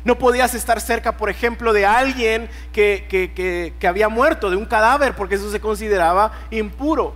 [0.05, 5.14] No podías estar cerca, por ejemplo, de alguien que, que, había muerto, de un cadáver,
[5.14, 7.14] porque eso se consideraba impuro.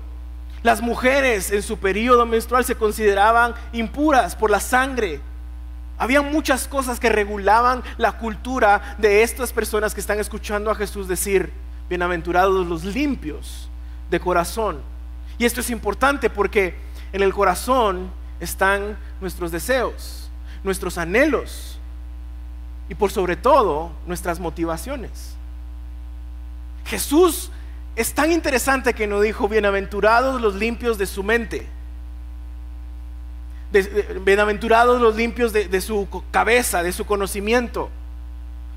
[0.62, 5.20] Las mujeres en su periodo menstrual se consideraban impuras por la sangre
[6.02, 11.06] había muchas cosas que regulaban la cultura de estas personas que están escuchando a Jesús
[11.06, 11.52] decir,
[11.88, 13.70] bienaventurados los limpios
[14.10, 14.80] de corazón.
[15.38, 16.74] Y esto es importante porque
[17.12, 18.10] en el corazón
[18.40, 20.28] están nuestros deseos,
[20.64, 21.78] nuestros anhelos
[22.88, 25.36] y por sobre todo nuestras motivaciones.
[26.84, 27.52] Jesús
[27.94, 31.68] es tan interesante que no dijo, bienaventurados los limpios de su mente
[34.24, 37.90] bienaventurados los limpios de, de su cabeza, de su conocimiento.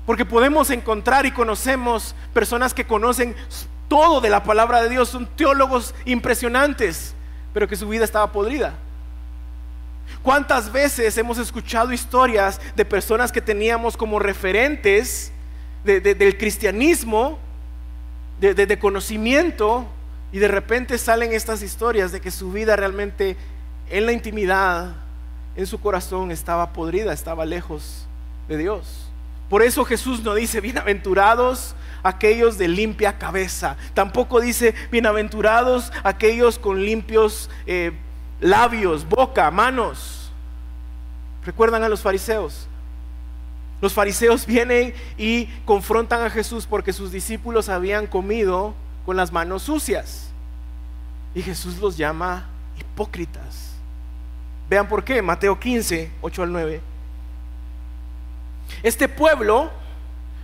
[0.06, 3.34] Porque podemos encontrar y conocemos personas que conocen
[3.88, 7.14] todo de la palabra de Dios, son teólogos impresionantes,
[7.52, 8.74] pero que su vida estaba podrida.
[10.22, 15.32] ¿Cuántas veces hemos escuchado historias de personas que teníamos como referentes
[15.84, 17.38] del cristianismo,
[18.40, 19.86] de, conocimiento,
[20.32, 23.36] y de repente salen estas historias de que su vida realmente
[23.90, 24.94] en la intimidad,
[25.56, 28.06] en su corazón estaba podrida, estaba lejos
[28.48, 29.08] de Dios.
[29.48, 33.76] Por eso Jesús no dice bienaventurados aquellos de limpia cabeza.
[33.94, 37.92] Tampoco dice bienaventurados aquellos con limpios eh,
[38.40, 40.30] labios, boca, manos.
[41.44, 42.66] ¿Recuerdan a los fariseos?
[43.80, 48.74] Los fariseos vienen y confrontan a Jesús porque sus discípulos habían comido
[49.04, 50.30] con las manos sucias.
[51.34, 52.46] Y Jesús los llama
[52.80, 53.65] hipócritas.
[54.68, 56.80] Vean por qué, Mateo 15, 8 al 9.
[58.82, 59.70] Este pueblo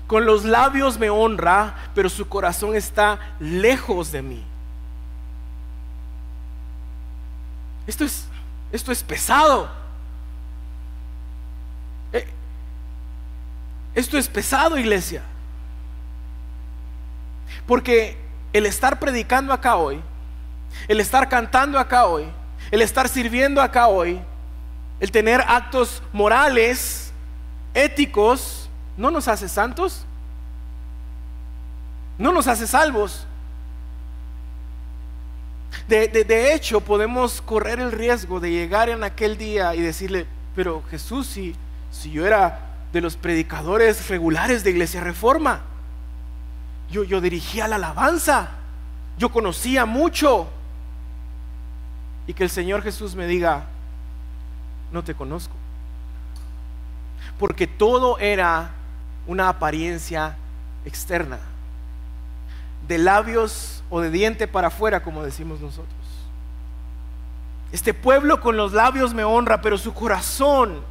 [0.07, 4.45] con los labios me honra, pero su corazón está lejos de mí.
[7.87, 8.27] Esto es,
[8.71, 9.71] esto es pesado.
[12.13, 12.29] Eh,
[13.95, 15.23] esto es pesado, iglesia.
[17.67, 18.19] Porque
[18.53, 20.01] el estar predicando acá hoy,
[20.89, 22.31] el estar cantando acá hoy,
[22.73, 24.19] el estar sirviendo acá hoy,
[24.99, 27.13] el tener actos morales,
[27.75, 30.07] éticos, no nos hace santos,
[32.19, 33.27] no nos hace salvos.
[35.87, 41.27] De, hecho, podemos correr el riesgo de llegar en aquel día y decirle, pero Jesús,
[41.27, 41.55] si,
[41.91, 45.61] si yo era de los predicadores regulares de Iglesia Reforma,
[46.91, 48.51] yo, yo dirigía la alabanza,
[49.19, 50.49] yo conocía mucho,
[52.27, 53.65] y que el Señor Jesús me diga,
[54.93, 55.55] no te conozco.
[57.39, 58.71] Porque todo era
[59.27, 60.37] una apariencia
[60.85, 61.39] externa,
[62.87, 65.95] de labios o de diente para afuera, como decimos nosotros.
[67.73, 70.83] Este pueblo con los labios me honra, pero su corazón,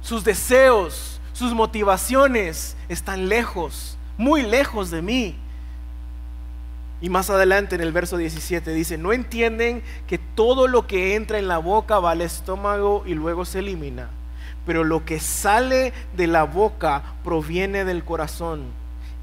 [0.00, 5.38] sus deseos, sus motivaciones están lejos, muy lejos de mí.
[7.02, 11.40] Y más adelante en el verso 17 dice, no entienden que todo lo que entra
[11.40, 14.08] en la boca va al estómago y luego se elimina,
[14.64, 18.66] pero lo que sale de la boca proviene del corazón.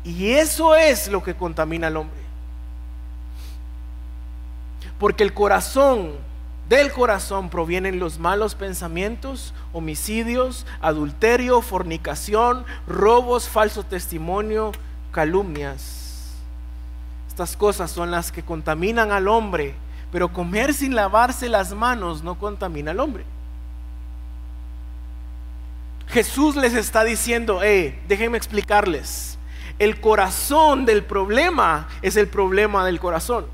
[0.04, 2.20] Y eso es lo que contamina al hombre.
[5.00, 6.12] Porque el corazón,
[6.68, 14.74] del corazón provienen los malos pensamientos, homicidios, adulterio, fornicación, robos, falso testimonio,
[15.12, 15.99] calumnias
[17.40, 19.74] estas cosas son las que contaminan al hombre,
[20.12, 23.24] pero comer sin lavarse las manos no contamina al hombre.
[26.10, 29.38] Jesús les está diciendo, eh, déjenme explicarles,
[29.78, 33.46] el corazón del problema es el problema del corazón.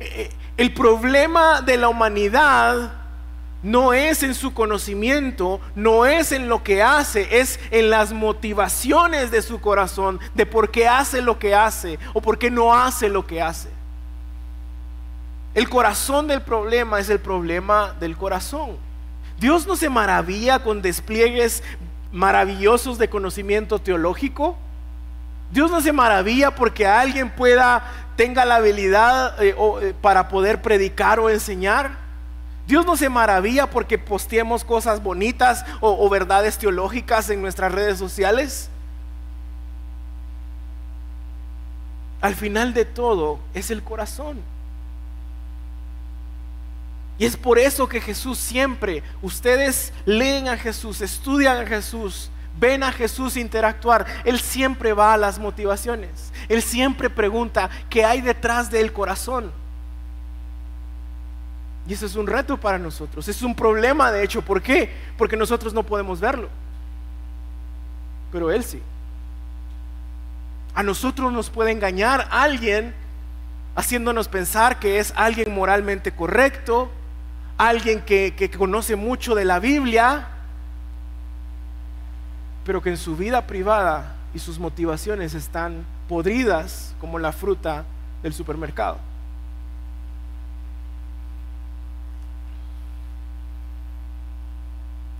[0.00, 3.03] Eh, eh, el problema de la humanidad
[3.64, 9.30] no es en su conocimiento, no es en lo que hace, es en las motivaciones
[9.30, 13.08] de su corazón, de por qué hace lo que hace o por qué no hace
[13.08, 13.70] lo que hace.
[15.54, 18.76] El corazón del problema es el problema del corazón.
[19.40, 21.62] Dios no se maravilla con despliegues
[22.12, 24.58] maravillosos de conocimiento teológico.
[25.50, 27.82] Dios no se maravilla porque alguien pueda,
[28.16, 32.03] tenga la habilidad eh, eh, para poder predicar o enseñar.
[32.66, 38.70] Dios no se maravilla porque posteemos cosas bonitas o, verdades teológicas en nuestras redes sociales.
[42.22, 44.40] Al final de todo es el corazón.
[47.18, 52.82] Y es por eso que Jesús siempre, ustedes leen a Jesús, estudian a Jesús, ven
[52.82, 54.06] a Jesús interactuar.
[54.24, 56.32] Él siempre va a las motivaciones.
[56.48, 59.52] Él siempre pregunta qué hay detrás del corazón.
[61.86, 63.28] Y eso es un reto para nosotros.
[63.28, 64.42] Es un problema, de hecho.
[64.42, 64.90] ¿Por qué?
[65.18, 66.48] Porque nosotros no podemos verlo.
[68.32, 68.80] Pero Él sí.
[70.74, 72.94] A nosotros nos puede engañar alguien
[73.76, 76.90] haciéndonos pensar que es alguien moralmente correcto,
[77.58, 80.28] alguien que, que conoce mucho de la Biblia,
[82.64, 87.84] pero que en su vida privada y sus motivaciones están podridas como la fruta
[88.22, 88.98] del supermercado.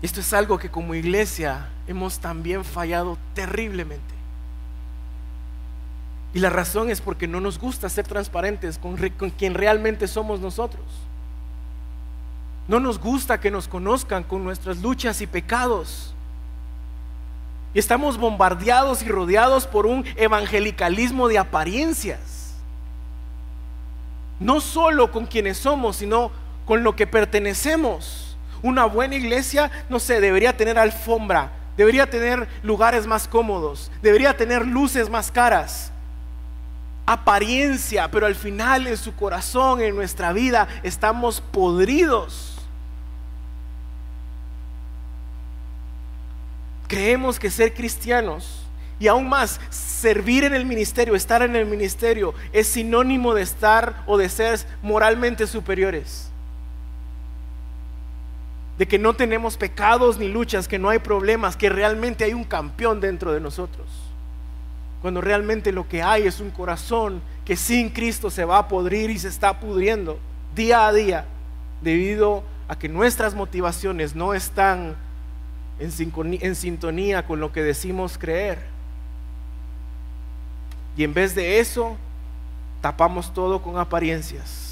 [0.05, 4.15] Esto es algo que como iglesia hemos también fallado terriblemente.
[6.35, 8.99] Y la razón es porque no nos gusta ser transparentes con,
[9.31, 10.85] quien realmente somos nosotros.
[12.69, 16.15] No nos gusta que nos conozcan con nuestras luchas y pecados.
[17.73, 22.53] Y estamos bombardeados y rodeados por un evangelicalismo de apariencias.
[24.39, 26.31] No solo con quienes somos, sino
[26.67, 28.34] con lo que pertenecemos.
[28.65, 34.67] Una buena iglesia, no sé, debería tener alfombra, debería tener lugares más cómodos, debería tener
[34.67, 35.93] luces más caras.
[37.05, 42.57] Apariencia, pero al final en su corazón, en nuestra vida, estamos podridos.
[46.89, 48.63] Creemos que ser cristianos
[48.99, 54.05] y aún más, servir en el ministerio, estar en el ministerio, es sinónimo de estar
[54.07, 56.31] o de ser moralmente superiores
[58.79, 62.45] de que no tenemos pecados ni luchas, que no hay problemas, que realmente hay un
[62.45, 63.87] campeón dentro de nosotros.
[65.01, 69.11] Cuando realmente lo que hay es un corazón que sin Cristo se va a podrir
[69.11, 70.19] y se está pudriendo
[70.55, 71.27] día a día
[71.83, 74.97] debido a que nuestras motivaciones no están
[75.79, 78.59] en sintonía con lo que decimos creer.
[80.97, 81.97] Y en vez de eso,
[82.81, 84.64] tapamos todo con apariencias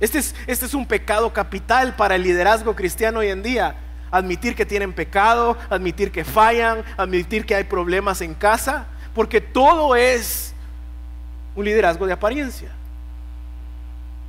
[0.00, 3.76] este es, este es un pecado capital para el liderazgo cristiano hoy en día.
[4.10, 9.94] admitir que tienen pecado, admitir que fallan, admitir que hay problemas en casa, porque todo
[9.94, 10.52] es
[11.54, 12.70] un liderazgo de apariencia,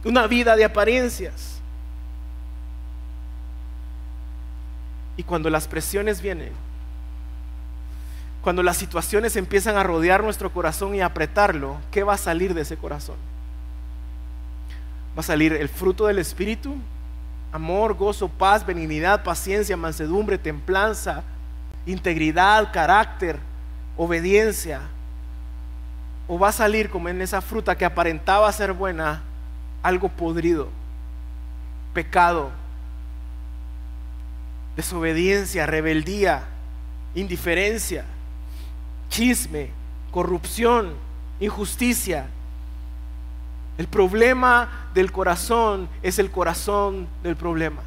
[0.04, 1.60] una vida de apariencias.
[5.18, 6.52] Y cuando las presiones vienen,
[8.42, 12.62] cuando las situaciones empiezan a rodear nuestro corazón y apretarlo, ¿qué va a salir de
[12.62, 13.16] ese corazón?
[15.16, 16.76] Va a salir el fruto del Espíritu,
[17.52, 21.24] amor, gozo, paz, benignidad, paciencia, mansedumbre, templanza,
[21.86, 23.38] integridad, carácter,
[23.98, 24.82] obediencia.
[26.28, 29.22] O va a salir como en esa fruta que aparentaba ser buena,
[29.84, 30.70] algo podrido,
[31.94, 32.52] pecado,
[34.76, 36.44] desobediencia, rebeldía,
[37.16, 38.06] indiferencia
[39.12, 39.70] chisme,
[40.10, 40.94] corrupción,
[41.40, 42.26] injusticia.
[43.78, 47.82] El problema del corazón es el corazón del problema.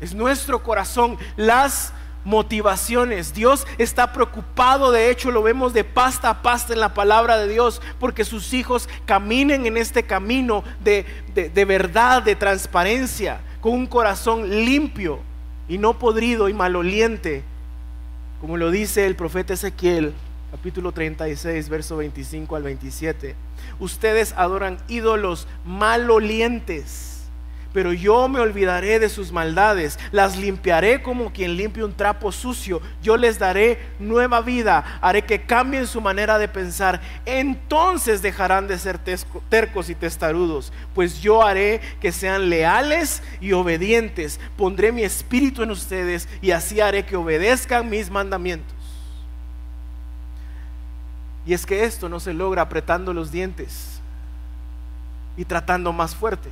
[0.00, 1.92] Es nuestro corazón, las
[2.24, 3.32] motivaciones.
[3.32, 7.48] Dios está preocupado, de hecho lo vemos de pasta a pasta en la palabra de
[7.48, 13.86] Dios, porque sus hijos caminen en este camino de, de verdad, de transparencia, con un
[13.86, 15.20] corazón limpio
[15.68, 17.44] y no podrido y maloliente,
[18.40, 20.12] como lo dice el profeta Ezequiel
[20.50, 23.34] capítulo 36, verso 25 al 27.
[23.78, 27.24] Ustedes adoran ídolos malolientes,
[27.72, 32.80] pero yo me olvidaré de sus maldades, las limpiaré como quien limpia un trapo sucio,
[33.02, 38.78] yo les daré nueva vida, haré que cambien su manera de pensar, entonces dejarán de
[38.78, 38.98] ser
[39.50, 45.70] tercos y testarudos, pues yo haré que sean leales y obedientes, pondré mi espíritu en
[45.70, 48.75] ustedes y así haré que obedezcan mis mandamientos.
[51.46, 54.00] Y es que esto no se logra apretando los dientes
[55.36, 56.50] y tratando más fuerte.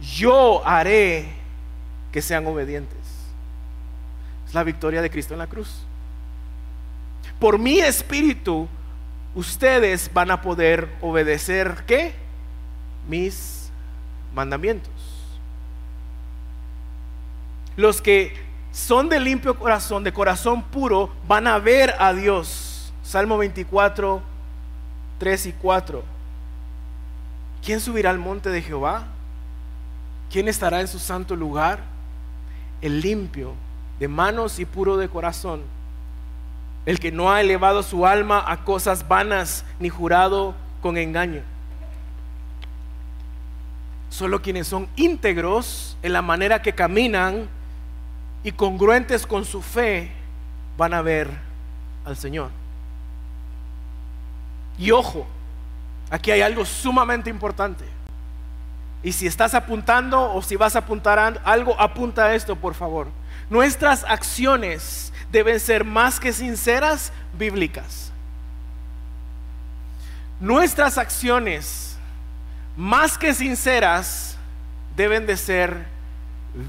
[0.00, 1.32] Yo haré
[2.10, 2.98] que sean obedientes.
[4.46, 5.84] Es la victoria de Cristo en la cruz.
[7.38, 8.68] Por mi espíritu,
[9.34, 12.14] ustedes van a poder obedecer qué?
[13.08, 13.70] Mis
[14.34, 14.92] mandamientos.
[17.76, 18.34] Los que
[18.72, 22.63] son de limpio corazón, de corazón puro, van a ver a Dios.
[23.04, 24.22] Salmo 24,
[25.18, 26.02] 3 y 4.
[27.62, 29.04] ¿Quién subirá al monte de Jehová?
[30.30, 31.80] ¿Quién estará en su santo lugar?
[32.80, 33.52] El limpio,
[34.00, 35.62] de manos y puro de corazón.
[36.86, 41.42] El que no ha elevado su alma a cosas vanas ni jurado con engaño.
[44.08, 47.48] Solo quienes son íntegros en la manera que caminan
[48.42, 50.10] y congruentes con su fe
[50.78, 51.28] van a ver
[52.04, 52.63] al Señor.
[54.78, 55.26] Y ojo,
[56.10, 57.84] aquí hay algo sumamente importante.
[59.02, 63.08] Y si estás apuntando o si vas a apuntar algo, apunta a esto, por favor.
[63.50, 68.10] Nuestras acciones deben ser más que sinceras, bíblicas.
[70.40, 71.96] Nuestras acciones,
[72.76, 74.38] más que sinceras,
[74.96, 75.86] deben de ser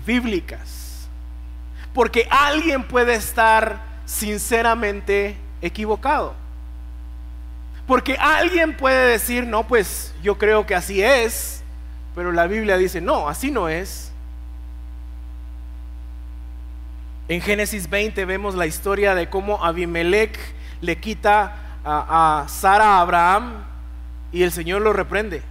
[0.06, 1.08] bíblicas.
[1.94, 6.36] Porque alguien puede estar sinceramente equivocado.
[7.88, 11.64] Porque alguien puede decir, no, pues yo creo que así es,
[12.16, 14.12] pero la Biblia dice, no, así no es.
[17.28, 20.38] En Génesis 20 vemos la historia de cómo Abimelech
[20.82, 23.64] le quita a, a Sara a Abraham
[24.32, 25.42] y el Señor lo reprende.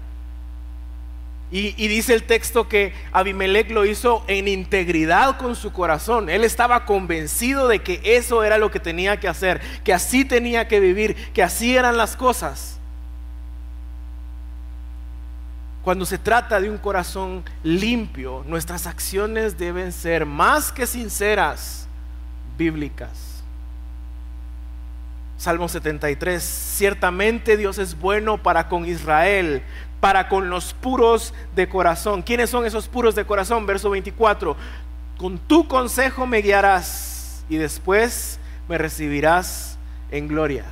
[1.50, 6.28] Y, dice el texto que Abimelech lo hizo en integridad con su corazón.
[6.28, 10.66] Él estaba convencido de que eso era lo que tenía que hacer, que así tenía
[10.66, 12.80] que vivir, que así eran las cosas.
[15.84, 21.86] Cuando se trata de un corazón limpio, nuestras acciones deben ser más que sinceras,
[22.56, 23.34] bíblicas.
[25.36, 29.62] Salmo 73, ciertamente Dios es bueno para con Israel,
[30.04, 32.20] para con los puros de corazón.
[32.20, 33.64] ¿Quiénes son esos puros de corazón?
[33.64, 34.54] Verso 24.
[35.16, 38.38] Con tu consejo me guiarás y después
[38.68, 39.78] me recibirás
[40.10, 40.66] en gloria.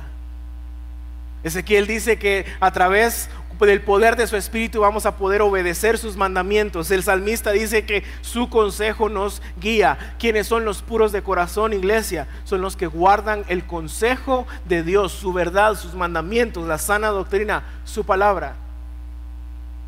[1.43, 3.27] Ezequiel dice que a través
[3.59, 6.91] del poder de su espíritu vamos a poder obedecer sus mandamientos.
[6.91, 10.15] El salmista dice que su consejo nos guía.
[10.19, 12.27] ¿Quiénes son los puros de corazón, iglesia?
[12.43, 17.63] Son los que guardan el consejo de Dios, su verdad, sus mandamientos, la sana doctrina,
[17.83, 18.57] su palabra.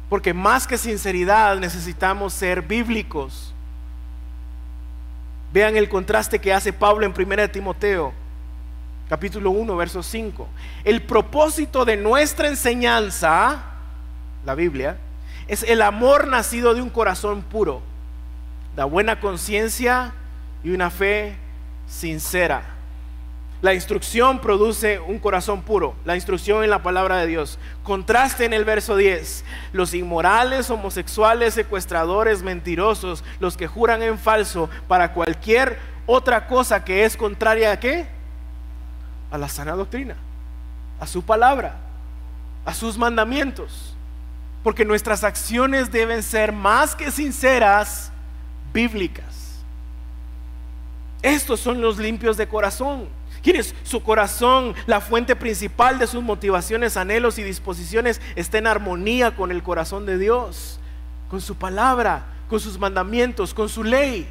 [0.10, 3.53] Porque más que sinceridad necesitamos ser bíblicos.
[5.51, 8.14] Vean el contraste que hace Pablo en 1 Timoteo,
[9.10, 10.47] capítulo 1, verso 5.
[10.84, 13.64] El propósito de nuestra enseñanza,
[14.45, 14.97] la Biblia,
[15.47, 17.82] es el amor nacido de un corazón puro.
[18.76, 20.14] da buena conciencia
[20.64, 21.38] y una fe
[21.88, 22.74] sincera.
[23.66, 27.57] La instrucción produce un corazón puro, la instrucción en la palabra de Dios.
[27.82, 29.43] Contraste en el verso 10.
[29.74, 37.05] Los inmorales, homosexuales, secuestradores, mentirosos, los que juran en falso para cualquier otra cosa que
[37.05, 38.05] es contraria a qué?
[39.32, 40.16] A la sana doctrina,
[40.99, 41.78] a su palabra,
[42.66, 43.95] a sus mandamientos.
[44.61, 48.11] Porque nuestras acciones deben ser más que sinceras,
[48.72, 49.63] bíblicas.
[51.24, 53.07] Estos son los limpios de corazón
[53.45, 59.35] ¿Quieres su corazón, la fuente principal de sus motivaciones, anhelos y disposiciones, está en armonía
[59.35, 60.79] con el corazón de Dios,
[61.29, 64.27] con su palabra, con sus mandamientos, con su ley?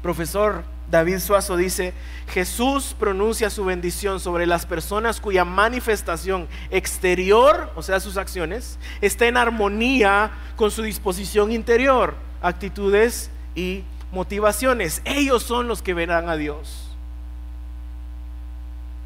[0.00, 1.92] Profesor David Suazo dice,
[2.28, 9.26] Jesús pronuncia su bendición sobre las personas cuya manifestación exterior, o sea, sus acciones, está
[9.26, 13.82] en armonía con su disposición interior, actitudes y
[14.12, 15.02] motivaciones.
[15.04, 16.88] Ellos son los que verán a Dios.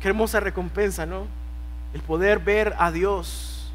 [0.00, 1.26] Qué hermosa recompensa, ¿no?
[1.94, 3.72] El poder ver a Dios.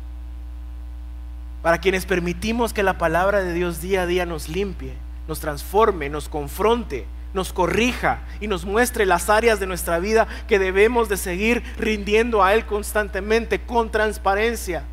[1.63, 4.93] Para quienes permitimos que la palabra de Dios día a día nos limpie,
[5.27, 10.59] nos transforme, nos confronte, nos corrija y nos muestre las áreas de nuestra vida que
[10.59, 14.83] debemos de seguir rindiendo a Él constantemente con transparencia.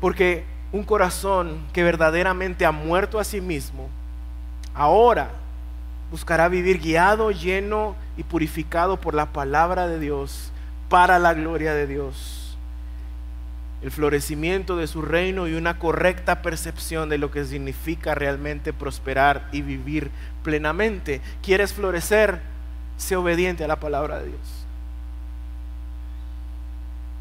[0.00, 0.44] Porque
[0.74, 3.88] un corazón que verdaderamente ha muerto a sí mismo,
[4.74, 5.30] ahora
[6.10, 10.50] buscará vivir guiado, lleno y purificado por la palabra de Dios
[10.88, 12.58] para la gloria de Dios.
[13.82, 19.48] El florecimiento de su reino y una correcta percepción de lo que significa realmente prosperar
[19.52, 20.10] y vivir
[20.42, 21.20] plenamente.
[21.40, 22.40] ¿Quieres florecer?
[22.96, 24.66] Sé obediente a la palabra de Dios.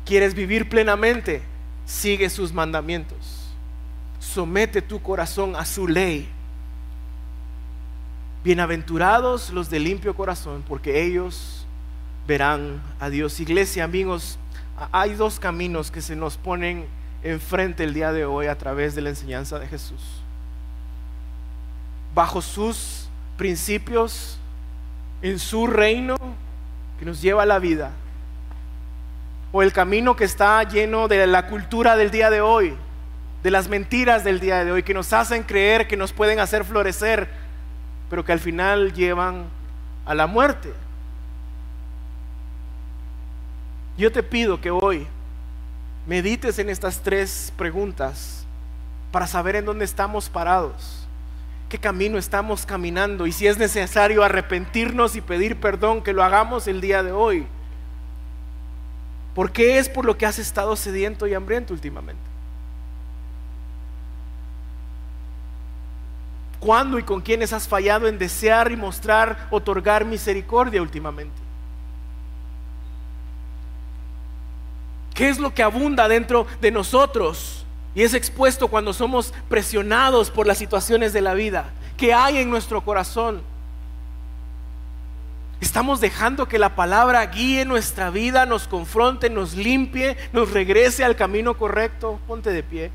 [0.07, 1.43] ¿Quieres vivir plenamente?
[1.85, 3.42] Sigue sus mandamientos
[4.23, 6.29] somete tu corazón a su ley.
[8.43, 11.65] Bienaventurados los de limpio corazón, porque ellos
[12.25, 13.39] verán a Dios.
[13.39, 14.37] Iglesia, amigos,
[14.91, 16.85] hay dos caminos que se nos ponen
[17.21, 20.01] enfrente el día de hoy a través de la enseñanza de Jesús.
[22.15, 23.07] Bajo sus
[23.37, 24.37] principios,
[25.21, 26.17] en su reino
[26.99, 27.91] que nos lleva a la vida.
[29.51, 32.75] O el camino que está lleno de la cultura del día de hoy,
[33.43, 36.63] de las mentiras del día de hoy que nos hacen creer que nos pueden hacer
[36.63, 37.27] florecer,
[38.09, 39.43] pero que al final llevan
[40.05, 40.71] a la muerte.
[43.97, 45.05] Yo te pido que hoy
[46.07, 48.45] medites en estas tres preguntas
[49.11, 51.05] para saber en dónde estamos parados,
[51.67, 56.67] qué camino estamos caminando y si es necesario arrepentirnos y pedir perdón, que lo hagamos
[56.67, 57.45] el día de hoy.
[59.35, 62.32] ¿Por qué es por lo que has estado sediento y hambriento últimamente?
[66.63, 71.35] ¿Cuándo y con quiénes has fallado en desear y mostrar, otorgar misericordia últimamente?
[75.13, 80.47] ¿Qué es lo que abunda dentro de nosotros y es expuesto cuando somos presionados por
[80.47, 81.65] las situaciones de la vida?
[81.97, 83.41] ¿Qué hay en nuestro corazón?
[85.59, 91.17] Estamos dejando que la palabra guíe nuestra vida, nos confronte, nos limpie, nos regrese al
[91.17, 92.21] camino correcto.
[92.25, 92.91] Ponte de pie.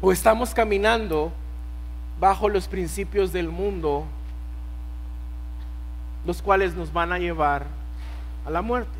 [0.00, 1.32] O estamos caminando
[2.20, 4.04] bajo los principios del mundo,
[6.24, 7.66] los cuales nos van a llevar
[8.46, 8.96] a la muerte.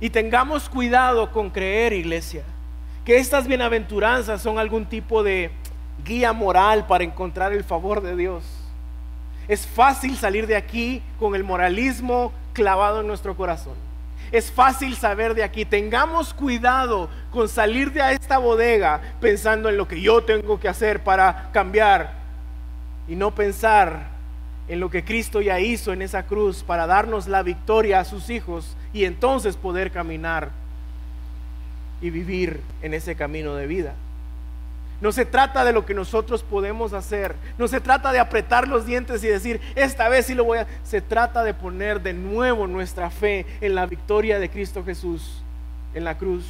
[0.00, 2.44] Y tengamos cuidado con creer, iglesia,
[3.04, 5.50] que estas bienaventuranzas son algún tipo de
[6.04, 8.44] guía moral para encontrar el favor de Dios.
[9.48, 13.91] Es fácil salir de aquí con el moralismo clavado en nuestro corazón
[14.32, 15.64] es fácil saber de aquí.
[15.64, 21.04] Tengamos cuidado con salir de esta bodega pensando en lo que yo tengo que hacer
[21.04, 22.14] para cambiar
[23.06, 24.10] y no pensar
[24.68, 28.30] en lo que Cristo ya hizo en esa cruz para darnos la victoria a sus
[28.30, 30.50] hijos y entonces poder caminar
[32.00, 33.94] y vivir en ese camino de vida.
[35.02, 37.34] No se trata de lo que nosotros podemos hacer.
[37.58, 40.68] No se trata de apretar los dientes y decir, esta vez sí lo voy a...
[40.84, 45.42] Se trata de poner de nuevo nuestra fe en la victoria de Cristo Jesús
[45.92, 46.44] en la cruz.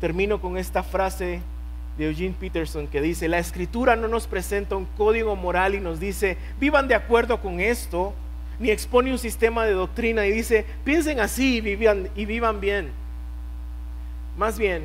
[0.00, 1.40] Termino con esta frase
[1.98, 5.98] de Eugene Peterson que dice, la escritura no nos presenta un código moral y nos
[5.98, 8.14] dice, vivan de acuerdo con esto,
[8.60, 12.90] ni expone un sistema de doctrina y dice, piensen así y vivan, y vivan bien.
[14.36, 14.84] Más bien,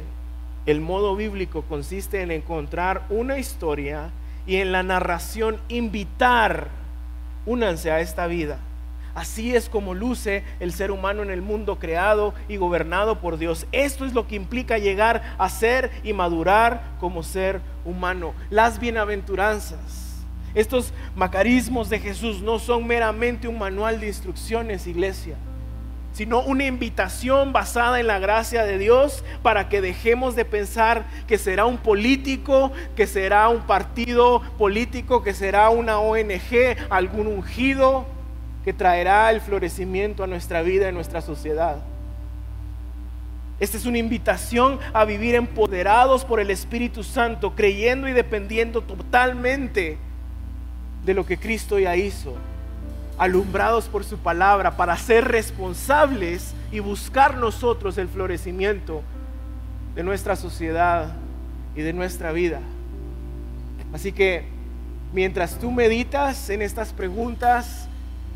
[0.69, 4.11] el modo bíblico consiste en encontrar una historia
[4.45, 6.67] y en la narración invitar,
[7.45, 8.59] únanse a esta vida,
[9.15, 13.65] Así es como luce el ser humano en el mundo creado y gobernado por Dios.
[13.71, 18.33] Esto es lo que implica llegar a ser y madurar como ser humano.
[18.49, 25.35] Las bienaventuranzas, estos macarismos de Jesús no son meramente un manual de instrucciones, iglesia
[26.11, 31.37] sino una invitación basada en la gracia de Dios para que dejemos de pensar que
[31.37, 38.05] será un político, que será un partido político, que será una ONG, algún ungido
[38.65, 41.77] que traerá el florecimiento a nuestra vida y nuestra sociedad.
[43.59, 49.97] Esta es una invitación a vivir empoderados por el Espíritu Santo, creyendo y dependiendo totalmente
[51.05, 52.35] de lo que Cristo ya hizo
[53.19, 59.03] alumbrados por su palabra, para ser responsables y buscar nosotros el florecimiento
[59.93, 61.13] de nuestra sociedad
[61.75, 62.61] y de nuestra vida.
[63.93, 64.45] Así que
[65.11, 67.89] mientras tú meditas en estas preguntas,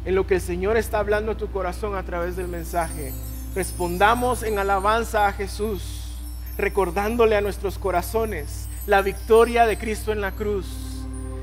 [0.06, 3.14] en lo que el Señor está hablando a tu corazón a través del mensaje,
[3.56, 6.18] respondamos en alabanza a Jesús,
[6.58, 10.68] recordándole a nuestros corazones la victoria de Cristo en la cruz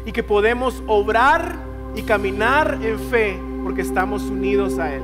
[0.05, 5.03] y que podemos obrar y caminar en fe porque estamos unidos a Él.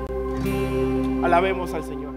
[1.23, 2.16] Alabemos al Señor.